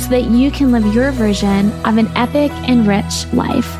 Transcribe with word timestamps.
so 0.00 0.08
that 0.08 0.30
you 0.30 0.50
can 0.50 0.72
live 0.72 0.94
your 0.94 1.12
version 1.12 1.70
of 1.84 1.96
an 1.98 2.08
epic 2.16 2.50
and 2.68 2.86
rich 2.86 3.30
life. 3.32 3.70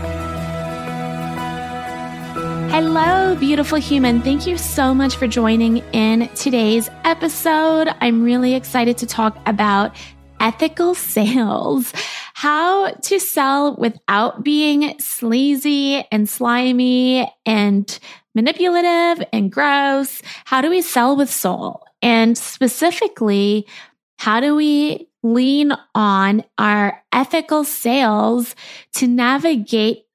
Hello, 2.70 3.34
beautiful 3.36 3.78
human. 3.78 4.22
Thank 4.22 4.46
you 4.46 4.56
so 4.56 4.94
much 4.94 5.16
for 5.16 5.26
joining 5.26 5.78
in 5.92 6.28
today's 6.34 6.88
episode. 7.04 7.88
I'm 8.00 8.22
really 8.22 8.54
excited 8.54 8.98
to 8.98 9.06
talk 9.06 9.38
about 9.46 9.96
ethical 10.38 10.94
sales, 10.94 11.92
how 12.34 12.90
to 12.90 13.18
sell 13.18 13.76
without 13.76 14.44
being 14.44 14.98
sleazy 14.98 16.06
and 16.12 16.28
slimy 16.28 17.30
and 17.44 17.98
manipulative 18.34 19.26
and 19.32 19.50
gross? 19.50 20.22
How 20.44 20.60
do 20.60 20.70
we 20.70 20.82
sell 20.82 21.16
with 21.16 21.30
soul? 21.30 21.84
And 22.02 22.36
specifically, 22.36 23.66
how 24.18 24.40
do 24.40 24.54
we 24.54 25.09
lean 25.22 25.72
on 25.94 26.44
our 26.58 27.02
ethical 27.12 27.64
sales 27.64 28.54
to 28.94 29.06
navigate 29.06 30.06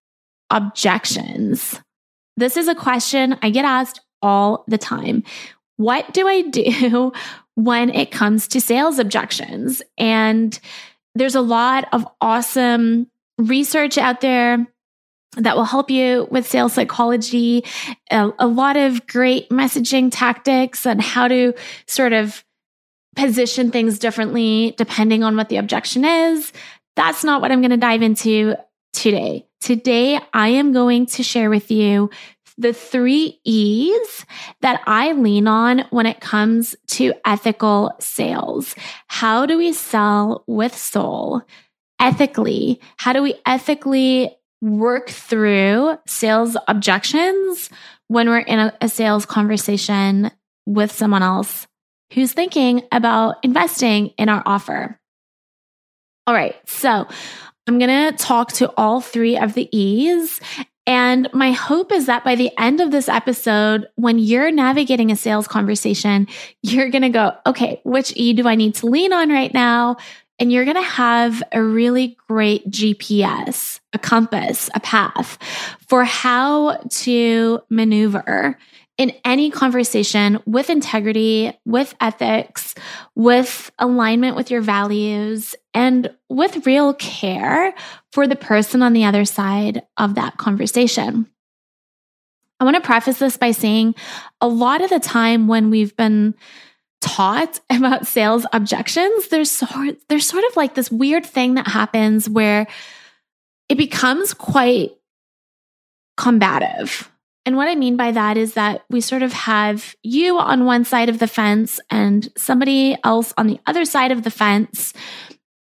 objections? 0.49 1.79
This 2.37 2.57
is 2.57 2.67
a 2.67 2.75
question 2.75 3.37
I 3.41 3.49
get 3.49 3.65
asked 3.65 4.01
all 4.21 4.65
the 4.67 4.77
time. 4.77 5.23
What 5.77 6.13
do 6.13 6.27
I 6.27 6.41
do 6.41 7.11
when 7.55 7.89
it 7.89 8.11
comes 8.11 8.47
to 8.49 8.61
sales 8.61 8.99
objections? 8.99 9.81
And 9.97 10.59
there's 11.13 11.35
a 11.35 11.41
lot 11.41 11.87
of 11.93 12.07
awesome 12.21 13.07
research 13.37 13.97
out 13.97 14.21
there 14.21 14.67
that 15.37 15.55
will 15.55 15.65
help 15.65 15.89
you 15.89 16.27
with 16.31 16.47
sales 16.47 16.73
psychology, 16.73 17.63
a, 18.09 18.31
a, 18.39 18.47
lot 18.47 18.77
of 18.77 19.05
great 19.05 19.49
messaging 19.49 20.09
tactics 20.11 20.85
and 20.85 21.01
how 21.01 21.27
to 21.27 21.53
sort 21.87 22.13
of 22.13 22.43
position 23.15 23.71
things 23.71 23.99
differently 23.99 24.75
depending 24.77 25.23
on 25.23 25.35
what 25.35 25.49
the 25.49 25.57
objection 25.57 26.05
is. 26.05 26.51
That's 26.95 27.23
not 27.23 27.41
what 27.41 27.51
I'm 27.51 27.61
going 27.61 27.71
to 27.71 27.77
dive 27.77 28.01
into 28.01 28.55
today. 28.93 29.45
Today, 29.61 30.19
I 30.33 30.49
am 30.49 30.73
going 30.73 31.05
to 31.07 31.23
share 31.23 31.49
with 31.49 31.71
you 31.71 32.09
the 32.57 32.73
three 32.73 33.39
E's 33.43 34.25
that 34.61 34.81
I 34.87 35.11
lean 35.11 35.47
on 35.47 35.85
when 35.89 36.05
it 36.05 36.21
comes 36.21 36.75
to 36.87 37.13
ethical 37.25 37.93
sales. 37.99 38.75
How 39.07 39.45
do 39.45 39.57
we 39.57 39.73
sell 39.73 40.43
with 40.47 40.75
soul? 40.75 41.41
Ethically, 41.99 42.79
how 42.97 43.13
do 43.13 43.21
we 43.21 43.35
ethically 43.45 44.35
work 44.61 45.09
through 45.09 45.97
sales 46.07 46.55
objections 46.67 47.69
when 48.07 48.29
we're 48.29 48.39
in 48.39 48.59
a, 48.59 48.73
a 48.81 48.89
sales 48.89 49.25
conversation 49.25 50.31
with 50.65 50.91
someone 50.91 51.23
else 51.23 51.67
who's 52.13 52.33
thinking 52.33 52.83
about 52.91 53.37
investing 53.43 54.07
in 54.17 54.29
our 54.29 54.43
offer. 54.45 54.99
All 56.27 56.33
right, 56.33 56.55
so 56.67 57.07
I'm 57.67 57.79
going 57.79 58.11
to 58.11 58.17
talk 58.17 58.51
to 58.53 58.71
all 58.77 59.01
three 59.01 59.37
of 59.37 59.53
the 59.53 59.69
E's. 59.75 60.39
And 60.87 61.27
my 61.33 61.51
hope 61.51 61.91
is 61.91 62.05
that 62.05 62.23
by 62.23 62.35
the 62.35 62.51
end 62.59 62.79
of 62.79 62.91
this 62.91 63.09
episode, 63.09 63.87
when 63.95 64.19
you're 64.19 64.51
navigating 64.51 65.11
a 65.11 65.15
sales 65.15 65.47
conversation, 65.47 66.27
you're 66.61 66.89
going 66.89 67.01
to 67.01 67.09
go, 67.09 67.33
okay, 67.47 67.81
which 67.83 68.13
E 68.15 68.33
do 68.33 68.47
I 68.47 68.55
need 68.55 68.75
to 68.75 68.87
lean 68.87 69.13
on 69.13 69.29
right 69.29 69.53
now? 69.53 69.97
and 70.39 70.51
you're 70.51 70.65
going 70.65 70.75
to 70.75 70.81
have 70.81 71.41
a 71.51 71.61
really 71.61 72.17
great 72.27 72.69
GPS, 72.69 73.79
a 73.93 73.99
compass, 73.99 74.69
a 74.73 74.79
path 74.79 75.37
for 75.87 76.03
how 76.03 76.77
to 76.89 77.61
maneuver 77.69 78.57
in 78.97 79.11
any 79.25 79.51
conversation 79.51 80.39
with 80.45 80.69
integrity, 80.69 81.57
with 81.65 81.93
ethics, 81.99 82.73
with 83.13 83.71
alignment 83.77 84.35
with 84.35 84.49
your 84.49 84.61
values, 84.61 85.55
and 85.73 86.09
with 86.29 86.65
real 86.65 86.93
care 86.93 87.73
for 88.11 88.27
the 88.27 88.35
person 88.35 88.81
on 88.81 88.93
the 88.93 89.03
other 89.03 89.25
side 89.25 89.81
of 89.97 90.15
that 90.15 90.37
conversation. 90.37 91.29
I 92.59 92.63
want 92.63 92.75
to 92.75 92.81
preface 92.81 93.19
this 93.19 93.35
by 93.35 93.51
saying 93.51 93.95
a 94.39 94.47
lot 94.47 94.81
of 94.81 94.89
the 94.89 94.99
time 94.99 95.47
when 95.47 95.69
we've 95.69 95.95
been 95.97 96.35
taught 97.01 97.59
about 97.69 98.07
sales 98.07 98.45
objections, 98.53 99.27
there's 99.27 99.51
sort 99.51 99.97
there's 100.07 100.27
sort 100.27 100.43
of 100.45 100.55
like 100.55 100.75
this 100.75 100.91
weird 100.91 101.25
thing 101.25 101.55
that 101.55 101.67
happens 101.67 102.29
where 102.29 102.67
it 103.67 103.75
becomes 103.75 104.33
quite 104.33 104.91
combative. 106.17 107.11
And 107.45 107.57
what 107.57 107.67
I 107.67 107.75
mean 107.75 107.95
by 107.95 108.11
that 108.11 108.37
is 108.37 108.55
that 108.55 108.83
we 108.89 109.01
sort 109.01 109.21
of 109.21 109.31
have 109.33 109.95
you 110.01 110.39
on 110.39 110.65
one 110.65 110.83
side 110.83 111.09
of 111.09 111.19
the 111.19 111.27
fence 111.27 111.79
and 111.89 112.27
somebody 112.35 112.97
else 113.03 113.33
on 113.37 113.47
the 113.47 113.59
other 113.67 113.85
side 113.85 114.11
of 114.11 114.23
the 114.23 114.31
fence. 114.31 114.93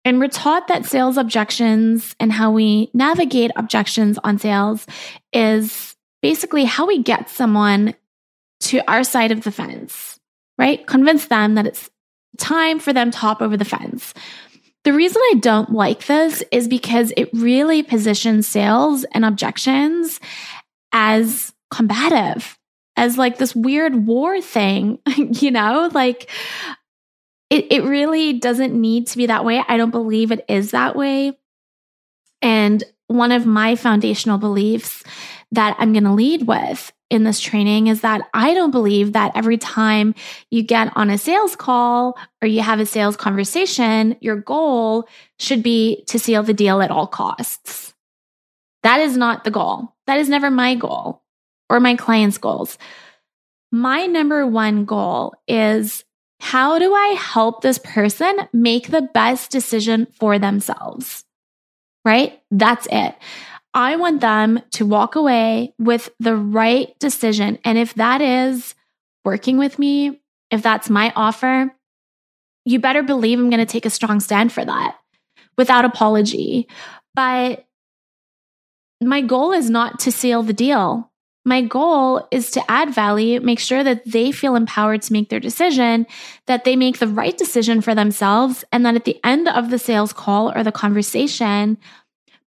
And 0.04 0.18
we're 0.18 0.28
taught 0.28 0.68
that 0.68 0.86
sales 0.86 1.16
objections 1.16 2.16
and 2.18 2.32
how 2.32 2.50
we 2.50 2.90
navigate 2.94 3.50
objections 3.56 4.18
on 4.24 4.38
sales 4.38 4.86
is 5.32 5.94
basically 6.22 6.64
how 6.64 6.86
we 6.86 7.02
get 7.02 7.28
someone 7.28 7.94
to 8.60 8.80
our 8.88 9.04
side 9.04 9.32
of 9.32 9.42
the 9.42 9.52
fence 9.52 10.16
right? 10.58 10.86
Convince 10.86 11.26
them 11.26 11.54
that 11.54 11.66
it's 11.66 11.90
time 12.38 12.78
for 12.78 12.92
them 12.92 13.10
to 13.10 13.18
hop 13.18 13.40
over 13.42 13.56
the 13.56 13.64
fence. 13.64 14.14
The 14.84 14.92
reason 14.92 15.20
I 15.32 15.34
don't 15.40 15.72
like 15.72 16.06
this 16.06 16.44
is 16.52 16.68
because 16.68 17.12
it 17.16 17.28
really 17.32 17.82
positions 17.82 18.46
sales 18.46 19.04
and 19.12 19.24
objections 19.24 20.20
as 20.92 21.52
combative, 21.70 22.58
as 22.96 23.18
like 23.18 23.38
this 23.38 23.54
weird 23.54 24.06
war 24.06 24.40
thing, 24.40 24.98
you 25.16 25.50
know? 25.50 25.90
Like 25.92 26.30
it, 27.50 27.66
it 27.70 27.84
really 27.84 28.34
doesn't 28.34 28.78
need 28.78 29.06
to 29.08 29.18
be 29.18 29.26
that 29.26 29.44
way. 29.44 29.62
I 29.66 29.76
don't 29.76 29.90
believe 29.90 30.32
it 30.32 30.44
is 30.48 30.72
that 30.72 30.96
way. 30.96 31.38
And 32.42 32.82
one 33.06 33.32
of 33.32 33.46
my 33.46 33.76
foundational 33.76 34.38
beliefs 34.38 35.04
that 35.52 35.76
I'm 35.78 35.92
going 35.92 36.04
to 36.04 36.12
lead 36.12 36.46
with 36.46 36.92
in 37.08 37.22
this 37.22 37.38
training 37.38 37.86
is 37.86 38.00
that 38.00 38.22
I 38.34 38.52
don't 38.52 38.72
believe 38.72 39.12
that 39.12 39.32
every 39.36 39.58
time 39.58 40.14
you 40.50 40.64
get 40.64 40.92
on 40.96 41.08
a 41.08 41.18
sales 41.18 41.54
call 41.54 42.18
or 42.42 42.48
you 42.48 42.62
have 42.62 42.80
a 42.80 42.86
sales 42.86 43.16
conversation, 43.16 44.16
your 44.20 44.36
goal 44.36 45.08
should 45.38 45.62
be 45.62 46.02
to 46.08 46.18
seal 46.18 46.42
the 46.42 46.52
deal 46.52 46.82
at 46.82 46.90
all 46.90 47.06
costs. 47.06 47.94
That 48.82 49.00
is 49.00 49.16
not 49.16 49.44
the 49.44 49.52
goal. 49.52 49.94
That 50.08 50.18
is 50.18 50.28
never 50.28 50.50
my 50.50 50.74
goal 50.74 51.22
or 51.68 51.80
my 51.80 51.96
client's 51.96 52.38
goals. 52.38 52.78
My 53.72 54.06
number 54.06 54.46
one 54.46 54.84
goal 54.84 55.34
is 55.48 56.04
how 56.40 56.78
do 56.78 56.94
I 56.94 57.16
help 57.18 57.62
this 57.62 57.78
person 57.78 58.48
make 58.52 58.88
the 58.88 59.02
best 59.02 59.50
decision 59.50 60.06
for 60.18 60.38
themselves? 60.38 61.24
Right? 62.04 62.40
That's 62.50 62.86
it. 62.90 63.14
I 63.74 63.96
want 63.96 64.20
them 64.20 64.60
to 64.72 64.86
walk 64.86 65.16
away 65.16 65.74
with 65.78 66.08
the 66.18 66.36
right 66.36 66.98
decision. 66.98 67.58
And 67.64 67.76
if 67.76 67.94
that 67.94 68.22
is 68.22 68.74
working 69.24 69.58
with 69.58 69.78
me, 69.78 70.22
if 70.50 70.62
that's 70.62 70.88
my 70.88 71.12
offer, 71.16 71.74
you 72.64 72.78
better 72.78 73.02
believe 73.02 73.38
I'm 73.38 73.50
going 73.50 73.58
to 73.58 73.66
take 73.66 73.86
a 73.86 73.90
strong 73.90 74.20
stand 74.20 74.52
for 74.52 74.64
that 74.64 74.96
without 75.58 75.84
apology. 75.84 76.68
But 77.14 77.66
my 79.02 79.20
goal 79.20 79.52
is 79.52 79.68
not 79.68 79.98
to 80.00 80.12
seal 80.12 80.42
the 80.42 80.52
deal. 80.52 81.10
My 81.46 81.62
goal 81.62 82.26
is 82.32 82.50
to 82.50 82.70
add 82.70 82.92
value, 82.92 83.40
make 83.40 83.60
sure 83.60 83.84
that 83.84 84.04
they 84.04 84.32
feel 84.32 84.56
empowered 84.56 85.02
to 85.02 85.12
make 85.12 85.28
their 85.28 85.38
decision, 85.38 86.04
that 86.46 86.64
they 86.64 86.74
make 86.74 86.98
the 86.98 87.06
right 87.06 87.38
decision 87.38 87.80
for 87.80 87.94
themselves, 87.94 88.64
and 88.72 88.84
that 88.84 88.96
at 88.96 89.04
the 89.04 89.20
end 89.22 89.46
of 89.46 89.70
the 89.70 89.78
sales 89.78 90.12
call 90.12 90.50
or 90.56 90.64
the 90.64 90.72
conversation, 90.72 91.78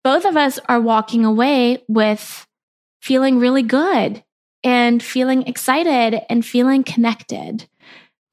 both 0.02 0.24
of 0.24 0.38
us 0.38 0.58
are 0.66 0.80
walking 0.80 1.26
away 1.26 1.84
with 1.88 2.46
feeling 3.02 3.38
really 3.38 3.62
good 3.62 4.24
and 4.64 5.02
feeling 5.02 5.42
excited 5.42 6.22
and 6.30 6.46
feeling 6.46 6.82
connected, 6.82 7.68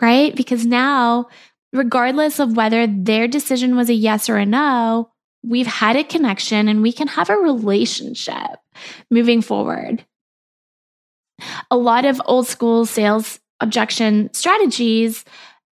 right? 0.02 0.34
Because 0.34 0.66
now, 0.66 1.28
regardless 1.74 2.40
of 2.40 2.56
whether 2.56 2.88
their 2.88 3.28
decision 3.28 3.76
was 3.76 3.90
a 3.90 3.94
yes 3.94 4.30
or 4.30 4.38
a 4.38 4.46
no, 4.46 5.12
we've 5.44 5.68
had 5.68 5.98
a 5.98 6.06
connection 6.06 6.70
and 6.70 6.82
we 6.82 6.94
can 6.94 7.08
have 7.10 7.30
a 7.30 7.36
relationship 7.36 8.60
moving 9.12 9.42
forward 9.42 10.06
a 11.72 11.78
lot 11.78 12.06
of 12.06 12.22
old 12.26 12.48
school 12.48 12.86
sales 12.86 13.40
objection 13.60 14.30
strategies 14.34 15.24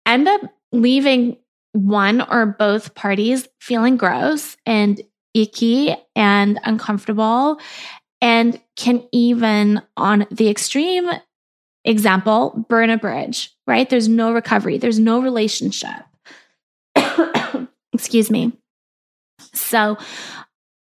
end 0.07 0.29
up 0.29 0.43
leaving 0.73 1.37
one 1.73 2.21
or 2.21 2.47
both 2.47 2.95
parties 2.95 3.49
feeling 3.61 3.97
gross 3.97 4.57
and 4.67 5.01
icky 5.35 5.95
and 6.17 6.59
uncomfortable 6.65 7.61
and 8.21 8.61
can 8.77 9.03
even 9.13 9.81
on 9.97 10.27
the 10.31 10.49
extreme 10.49 11.09
example 11.85 12.67
burn 12.69 12.91
a 12.91 12.99
bridge 12.99 13.51
right? 13.71 13.89
There's 13.89 14.09
no 14.09 14.33
recovery. 14.33 14.79
There's 14.79 14.99
no 14.99 15.23
relationship. 15.23 16.03
Excuse 17.93 18.29
me. 18.29 18.53
So 19.55 19.97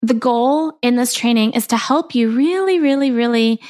the 0.02 0.14
goal 0.14 0.76
in 0.82 0.96
this 0.96 1.14
training 1.14 1.52
is 1.52 1.68
to 1.68 1.76
help 1.76 2.16
you 2.16 2.30
really 2.30 2.80
really 2.80 3.12
really 3.12 3.60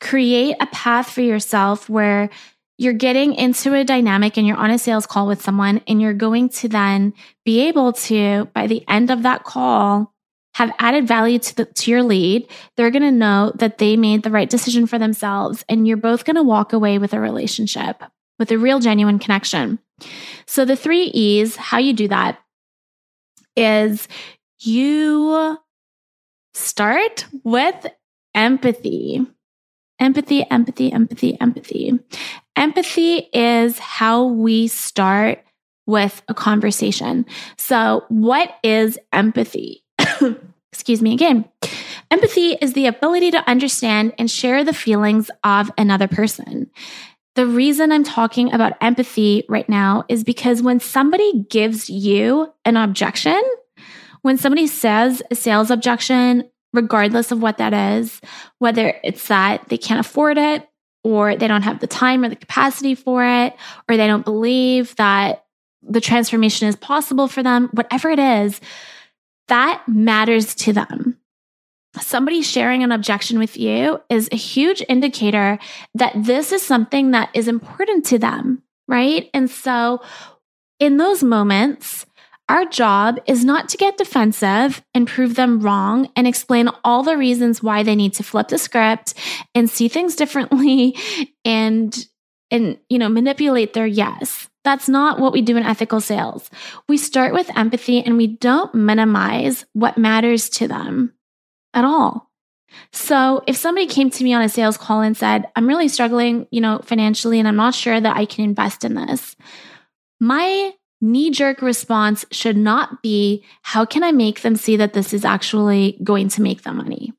create 0.00 0.56
a 0.60 0.66
path 0.66 1.10
for 1.10 1.22
yourself 1.22 1.88
where 1.88 2.30
you're 2.78 2.92
getting 2.92 3.34
into 3.34 3.74
a 3.74 3.84
dynamic 3.84 4.36
and 4.36 4.46
you're 4.46 4.56
on 4.56 4.70
a 4.70 4.78
sales 4.78 5.06
call 5.06 5.26
with 5.26 5.42
someone 5.42 5.80
and 5.88 6.02
you're 6.02 6.12
going 6.12 6.48
to 6.50 6.68
then 6.68 7.14
be 7.44 7.66
able 7.68 7.92
to 7.92 8.46
by 8.54 8.66
the 8.66 8.84
end 8.88 9.10
of 9.10 9.22
that 9.22 9.44
call 9.44 10.12
have 10.54 10.74
added 10.78 11.06
value 11.06 11.38
to 11.38 11.56
the, 11.56 11.64
to 11.66 11.90
your 11.90 12.02
lead. 12.02 12.48
They're 12.76 12.90
going 12.90 13.02
to 13.02 13.10
know 13.10 13.52
that 13.56 13.78
they 13.78 13.96
made 13.96 14.22
the 14.22 14.30
right 14.30 14.48
decision 14.48 14.86
for 14.86 14.98
themselves 14.98 15.64
and 15.68 15.86
you're 15.86 15.96
both 15.96 16.24
going 16.24 16.36
to 16.36 16.42
walk 16.42 16.72
away 16.72 16.98
with 16.98 17.12
a 17.12 17.20
relationship 17.20 18.02
with 18.38 18.50
a 18.50 18.58
real 18.58 18.80
genuine 18.80 19.18
connection. 19.18 19.78
So 20.46 20.64
the 20.64 20.76
3 20.76 21.04
E's 21.04 21.56
how 21.56 21.78
you 21.78 21.92
do 21.92 22.08
that 22.08 22.38
is 23.56 24.08
you 24.60 25.58
start 26.52 27.26
with 27.44 27.86
empathy 28.34 29.26
Empathy, 29.98 30.44
empathy, 30.50 30.92
empathy, 30.92 31.40
empathy. 31.40 31.98
Empathy 32.54 33.28
is 33.32 33.78
how 33.78 34.24
we 34.24 34.68
start 34.68 35.42
with 35.86 36.22
a 36.28 36.34
conversation. 36.34 37.24
So, 37.56 38.04
what 38.08 38.50
is 38.62 38.98
empathy? 39.12 39.84
Excuse 40.72 41.00
me 41.00 41.14
again. 41.14 41.46
Empathy 42.10 42.52
is 42.60 42.74
the 42.74 42.86
ability 42.86 43.30
to 43.30 43.48
understand 43.48 44.12
and 44.18 44.30
share 44.30 44.62
the 44.64 44.74
feelings 44.74 45.30
of 45.42 45.70
another 45.78 46.08
person. 46.08 46.70
The 47.34 47.46
reason 47.46 47.92
I'm 47.92 48.04
talking 48.04 48.52
about 48.52 48.74
empathy 48.80 49.44
right 49.48 49.68
now 49.68 50.04
is 50.08 50.24
because 50.24 50.62
when 50.62 50.80
somebody 50.80 51.44
gives 51.50 51.90
you 51.90 52.52
an 52.64 52.76
objection, 52.76 53.40
when 54.22 54.38
somebody 54.38 54.66
says 54.66 55.22
a 55.30 55.34
sales 55.34 55.70
objection 55.70 56.50
regardless 56.72 57.32
of 57.32 57.40
what 57.40 57.58
that 57.58 57.72
is, 57.72 58.20
whether 58.58 58.98
it's 59.02 59.28
that 59.28 59.68
they 59.68 59.78
can't 59.78 60.00
afford 60.00 60.38
it 60.38 60.68
or 61.04 61.36
they 61.36 61.46
don't 61.46 61.62
have 61.62 61.80
the 61.80 61.86
time 61.86 62.24
or 62.24 62.28
the 62.28 62.36
capacity 62.36 62.94
for 62.94 63.24
it, 63.24 63.54
or 63.88 63.96
they 63.96 64.08
don't 64.08 64.24
believe 64.24 64.96
that 64.96 65.44
the 65.82 66.00
transformation 66.00 66.66
is 66.66 66.74
possible 66.74 67.28
for 67.28 67.44
them, 67.44 67.68
whatever 67.72 68.10
it 68.10 68.18
is, 68.18 68.60
that 69.46 69.82
matters 69.86 70.54
to 70.56 70.72
them. 70.72 71.16
Somebody 72.00 72.42
sharing 72.42 72.82
an 72.82 72.90
objection 72.90 73.38
with 73.38 73.56
you 73.56 74.00
is 74.10 74.28
a 74.32 74.36
huge 74.36 74.82
indicator 74.88 75.60
that 75.94 76.12
this 76.16 76.50
is 76.50 76.62
something 76.62 77.12
that 77.12 77.30
is 77.34 77.46
important 77.46 78.04
to 78.06 78.18
them, 78.18 78.62
right? 78.88 79.30
And 79.32 79.48
so 79.48 80.02
in 80.80 80.96
those 80.96 81.22
moments, 81.22 82.04
our 82.48 82.64
job 82.64 83.18
is 83.26 83.44
not 83.44 83.68
to 83.70 83.76
get 83.76 83.96
defensive 83.96 84.82
and 84.94 85.08
prove 85.08 85.34
them 85.34 85.60
wrong 85.60 86.08
and 86.14 86.26
explain 86.26 86.68
all 86.84 87.02
the 87.02 87.16
reasons 87.16 87.62
why 87.62 87.82
they 87.82 87.96
need 87.96 88.14
to 88.14 88.22
flip 88.22 88.48
the 88.48 88.58
script 88.58 89.14
and 89.54 89.68
see 89.68 89.88
things 89.88 90.14
differently 90.14 90.96
and 91.44 92.06
and 92.50 92.78
you 92.88 92.98
know 92.98 93.08
manipulate 93.08 93.72
their 93.72 93.86
yes. 93.86 94.48
That's 94.62 94.88
not 94.88 95.20
what 95.20 95.32
we 95.32 95.42
do 95.42 95.56
in 95.56 95.62
ethical 95.62 96.00
sales. 96.00 96.50
We 96.88 96.96
start 96.96 97.32
with 97.32 97.56
empathy 97.56 98.02
and 98.02 98.16
we 98.16 98.26
don't 98.26 98.74
minimize 98.74 99.64
what 99.72 99.98
matters 99.98 100.48
to 100.50 100.68
them 100.68 101.14
at 101.72 101.84
all. 101.84 102.30
So 102.92 103.42
if 103.46 103.56
somebody 103.56 103.86
came 103.86 104.10
to 104.10 104.24
me 104.24 104.34
on 104.34 104.42
a 104.42 104.48
sales 104.48 104.76
call 104.76 105.00
and 105.00 105.16
said, 105.16 105.48
"I'm 105.56 105.68
really 105.68 105.88
struggling, 105.88 106.46
you 106.50 106.60
know, 106.60 106.80
financially 106.84 107.38
and 107.38 107.48
I'm 107.48 107.56
not 107.56 107.74
sure 107.74 108.00
that 108.00 108.16
I 108.16 108.24
can 108.24 108.44
invest 108.44 108.84
in 108.84 108.94
this." 108.94 109.34
My 110.20 110.72
knee 111.00 111.30
jerk 111.30 111.62
response 111.62 112.24
should 112.30 112.56
not 112.56 113.02
be, 113.02 113.44
how 113.62 113.84
can 113.84 114.02
I 114.02 114.12
make 114.12 114.40
them 114.40 114.56
see 114.56 114.76
that 114.76 114.92
this 114.92 115.12
is 115.12 115.24
actually 115.24 115.98
going 116.02 116.28
to 116.30 116.42
make 116.42 116.62
them 116.62 116.78
money? 116.78 117.12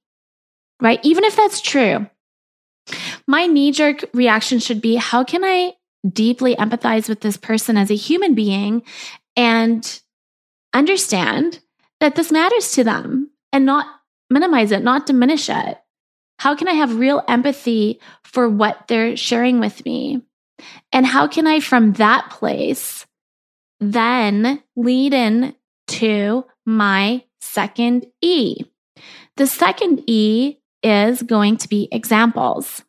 Right? 0.81 0.99
Even 1.03 1.23
if 1.23 1.35
that's 1.35 1.61
true, 1.61 2.07
my 3.27 3.47
knee 3.47 3.71
jerk 3.71 4.05
reaction 4.13 4.59
should 4.59 4.81
be, 4.81 4.95
how 4.95 5.23
can 5.23 5.43
I 5.43 5.73
deeply 6.07 6.55
empathize 6.55 7.09
with 7.09 7.21
this 7.21 7.37
person 7.37 7.77
as 7.77 7.91
a 7.91 7.95
human 7.95 8.33
being 8.33 8.83
and 9.35 10.01
understand 10.73 11.59
that 11.99 12.15
this 12.15 12.31
matters 12.31 12.71
to 12.73 12.83
them 12.83 13.31
and 13.51 13.65
not 13.65 13.87
minimize 14.29 14.71
it, 14.71 14.83
not 14.83 15.05
diminish 15.05 15.49
it? 15.49 15.79
How 16.39 16.55
can 16.55 16.67
I 16.67 16.73
have 16.73 16.99
real 16.99 17.23
empathy 17.27 17.99
for 18.23 18.47
what 18.47 18.87
they're 18.87 19.17
sharing 19.17 19.59
with 19.59 19.83
me? 19.85 20.21
And 20.91 21.05
how 21.05 21.27
can 21.27 21.47
I, 21.47 21.59
from 21.59 21.93
that 21.93 22.29
place, 22.29 23.06
then 23.79 24.63
lead 24.75 25.13
in 25.13 25.55
to 25.87 26.45
my 26.65 27.23
second 27.41 28.05
E. 28.21 28.63
The 29.37 29.47
second 29.47 30.03
E 30.07 30.57
is 30.83 31.21
going 31.21 31.57
to 31.57 31.69
be 31.69 31.87
examples. 31.91 32.83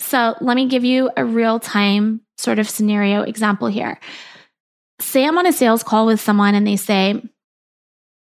So 0.00 0.36
let 0.40 0.54
me 0.54 0.68
give 0.68 0.84
you 0.84 1.10
a 1.16 1.24
real 1.24 1.60
time 1.60 2.22
sort 2.36 2.58
of 2.58 2.68
scenario 2.68 3.22
example 3.22 3.68
here. 3.68 3.98
Say 5.00 5.26
I'm 5.26 5.38
on 5.38 5.46
a 5.46 5.52
sales 5.52 5.82
call 5.82 6.06
with 6.06 6.20
someone 6.20 6.54
and 6.54 6.66
they 6.66 6.76
say, 6.76 7.22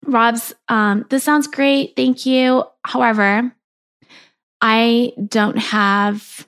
Robs, 0.07 0.53
um, 0.69 1.07
this 1.11 1.25
sounds 1.25 1.47
great. 1.47 1.95
Thank 1.97 2.27
you. 2.27 2.65
However, 2.85 3.55
I 4.61 5.13
don't 5.29 5.59
have 5.59 6.47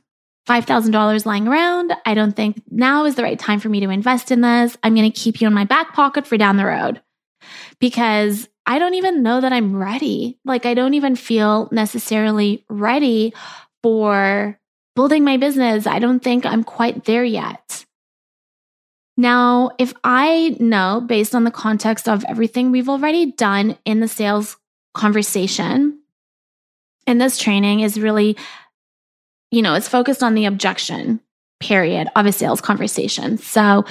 $5,000 0.48 1.26
lying 1.26 1.48
around. 1.48 1.92
I 2.04 2.14
don't 2.14 2.36
think 2.36 2.62
now 2.70 3.04
is 3.06 3.14
the 3.14 3.22
right 3.22 3.38
time 3.38 3.60
for 3.60 3.68
me 3.68 3.80
to 3.80 3.90
invest 3.90 4.30
in 4.30 4.42
this. 4.42 4.76
I'm 4.82 4.94
going 4.94 5.10
to 5.10 5.18
keep 5.18 5.40
you 5.40 5.46
in 5.46 5.54
my 5.54 5.64
back 5.64 5.94
pocket 5.94 6.26
for 6.26 6.36
down 6.36 6.56
the 6.56 6.66
road 6.66 7.00
because 7.80 8.48
I 8.66 8.78
don't 8.78 8.94
even 8.94 9.22
know 9.22 9.40
that 9.40 9.52
I'm 9.52 9.76
ready. 9.76 10.38
Like, 10.44 10.66
I 10.66 10.74
don't 10.74 10.94
even 10.94 11.16
feel 11.16 11.68
necessarily 11.72 12.64
ready 12.68 13.32
for 13.82 14.58
building 14.96 15.24
my 15.24 15.36
business. 15.36 15.86
I 15.86 15.98
don't 15.98 16.20
think 16.20 16.46
I'm 16.46 16.64
quite 16.64 17.04
there 17.04 17.24
yet. 17.24 17.84
Now, 19.16 19.70
if 19.78 19.92
I 20.02 20.56
know 20.58 21.02
based 21.06 21.34
on 21.34 21.44
the 21.44 21.50
context 21.50 22.08
of 22.08 22.24
everything 22.24 22.70
we've 22.70 22.88
already 22.88 23.32
done 23.32 23.78
in 23.84 24.00
the 24.00 24.08
sales 24.08 24.56
conversation, 24.92 26.00
and 27.06 27.20
this 27.20 27.38
training 27.38 27.80
is 27.80 28.00
really 28.00 28.36
you 29.54 29.62
know, 29.62 29.74
it's 29.74 29.88
focused 29.88 30.22
on 30.22 30.34
the 30.34 30.46
objection 30.46 31.20
period 31.60 32.08
of 32.16 32.26
a 32.26 32.32
sales 32.32 32.60
conversation. 32.60 33.38
So 33.38 33.84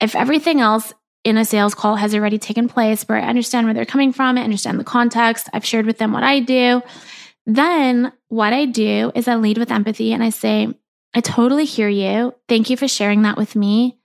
if 0.00 0.16
everything 0.16 0.60
else 0.60 0.94
in 1.24 1.36
a 1.36 1.44
sales 1.44 1.74
call 1.74 1.96
has 1.96 2.14
already 2.14 2.38
taken 2.38 2.68
place 2.68 3.02
where 3.04 3.18
I 3.18 3.28
understand 3.28 3.66
where 3.66 3.74
they're 3.74 3.84
coming 3.84 4.12
from, 4.12 4.38
I 4.38 4.42
understand 4.42 4.80
the 4.80 4.84
context, 4.84 5.48
I've 5.52 5.64
shared 5.64 5.84
with 5.84 5.98
them 5.98 6.12
what 6.12 6.22
I 6.22 6.40
do, 6.40 6.82
then 7.44 8.12
what 8.28 8.52
I 8.52 8.64
do 8.64 9.12
is 9.14 9.28
I 9.28 9.36
lead 9.36 9.58
with 9.58 9.70
empathy 9.70 10.12
and 10.12 10.22
I 10.22 10.30
say, 10.30 10.68
I 11.14 11.20
totally 11.20 11.64
hear 11.66 11.88
you. 11.88 12.34
Thank 12.48 12.70
you 12.70 12.76
for 12.76 12.88
sharing 12.88 13.22
that 13.22 13.36
with 13.36 13.56
me. 13.56 13.98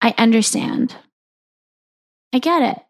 I 0.00 0.14
understand. 0.16 0.94
I 2.32 2.38
get 2.38 2.62
it. 2.62 2.82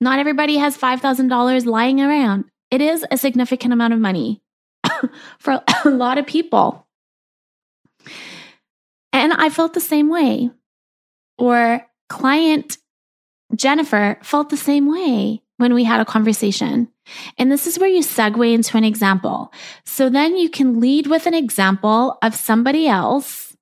Not 0.00 0.18
everybody 0.18 0.56
has 0.56 0.76
$5,000 0.78 1.66
lying 1.66 2.00
around. 2.00 2.46
It 2.70 2.80
is 2.80 3.04
a 3.10 3.18
significant 3.18 3.74
amount 3.74 3.92
of 3.92 4.00
money. 4.00 4.42
for 5.38 5.62
a 5.84 5.90
lot 5.90 6.18
of 6.18 6.26
people. 6.26 6.86
And 9.12 9.32
I 9.32 9.50
felt 9.50 9.74
the 9.74 9.80
same 9.80 10.08
way. 10.08 10.50
Or 11.38 11.86
client 12.08 12.78
Jennifer 13.54 14.18
felt 14.22 14.50
the 14.50 14.56
same 14.56 14.90
way 14.90 15.42
when 15.56 15.74
we 15.74 15.84
had 15.84 16.00
a 16.00 16.04
conversation. 16.04 16.88
And 17.36 17.50
this 17.50 17.66
is 17.66 17.78
where 17.78 17.88
you 17.88 18.00
segue 18.00 18.54
into 18.54 18.76
an 18.76 18.84
example. 18.84 19.52
So 19.84 20.08
then 20.08 20.36
you 20.36 20.48
can 20.48 20.80
lead 20.80 21.06
with 21.06 21.26
an 21.26 21.34
example 21.34 22.18
of 22.22 22.34
somebody 22.34 22.86
else 22.86 23.56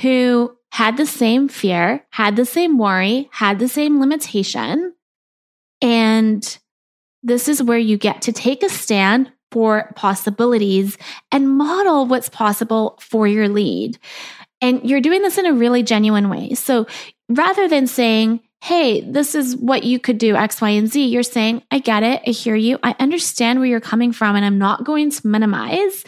who 0.00 0.56
had 0.72 0.96
the 0.96 1.06
same 1.06 1.48
fear, 1.48 2.04
had 2.10 2.36
the 2.36 2.44
same 2.44 2.78
worry, 2.78 3.28
had 3.32 3.58
the 3.58 3.68
same 3.68 4.00
limitation. 4.00 4.94
And 5.82 6.58
this 7.22 7.48
is 7.48 7.62
where 7.62 7.78
you 7.78 7.98
get 7.98 8.22
to 8.22 8.32
take 8.32 8.62
a 8.62 8.68
stand 8.68 9.32
for 9.50 9.92
possibilities 9.96 10.98
and 11.30 11.48
model 11.48 12.06
what's 12.06 12.28
possible 12.28 12.98
for 13.00 13.26
your 13.26 13.48
lead. 13.48 13.98
And 14.60 14.88
you're 14.88 15.00
doing 15.00 15.22
this 15.22 15.38
in 15.38 15.46
a 15.46 15.52
really 15.52 15.82
genuine 15.82 16.28
way. 16.28 16.54
So 16.54 16.86
rather 17.28 17.68
than 17.68 17.86
saying, 17.86 18.40
Hey, 18.62 19.02
this 19.02 19.34
is 19.34 19.54
what 19.54 19.84
you 19.84 20.00
could 20.00 20.18
do, 20.18 20.34
X, 20.34 20.60
Y, 20.60 20.70
and 20.70 20.88
Z. 20.88 21.04
You're 21.06 21.22
saying, 21.22 21.62
I 21.70 21.78
get 21.78 22.02
it. 22.02 22.22
I 22.26 22.30
hear 22.30 22.56
you. 22.56 22.78
I 22.82 22.96
understand 22.98 23.60
where 23.60 23.68
you're 23.68 23.80
coming 23.80 24.12
from. 24.12 24.34
And 24.34 24.44
I'm 24.44 24.58
not 24.58 24.82
going 24.82 25.10
to 25.10 25.26
minimize 25.26 26.04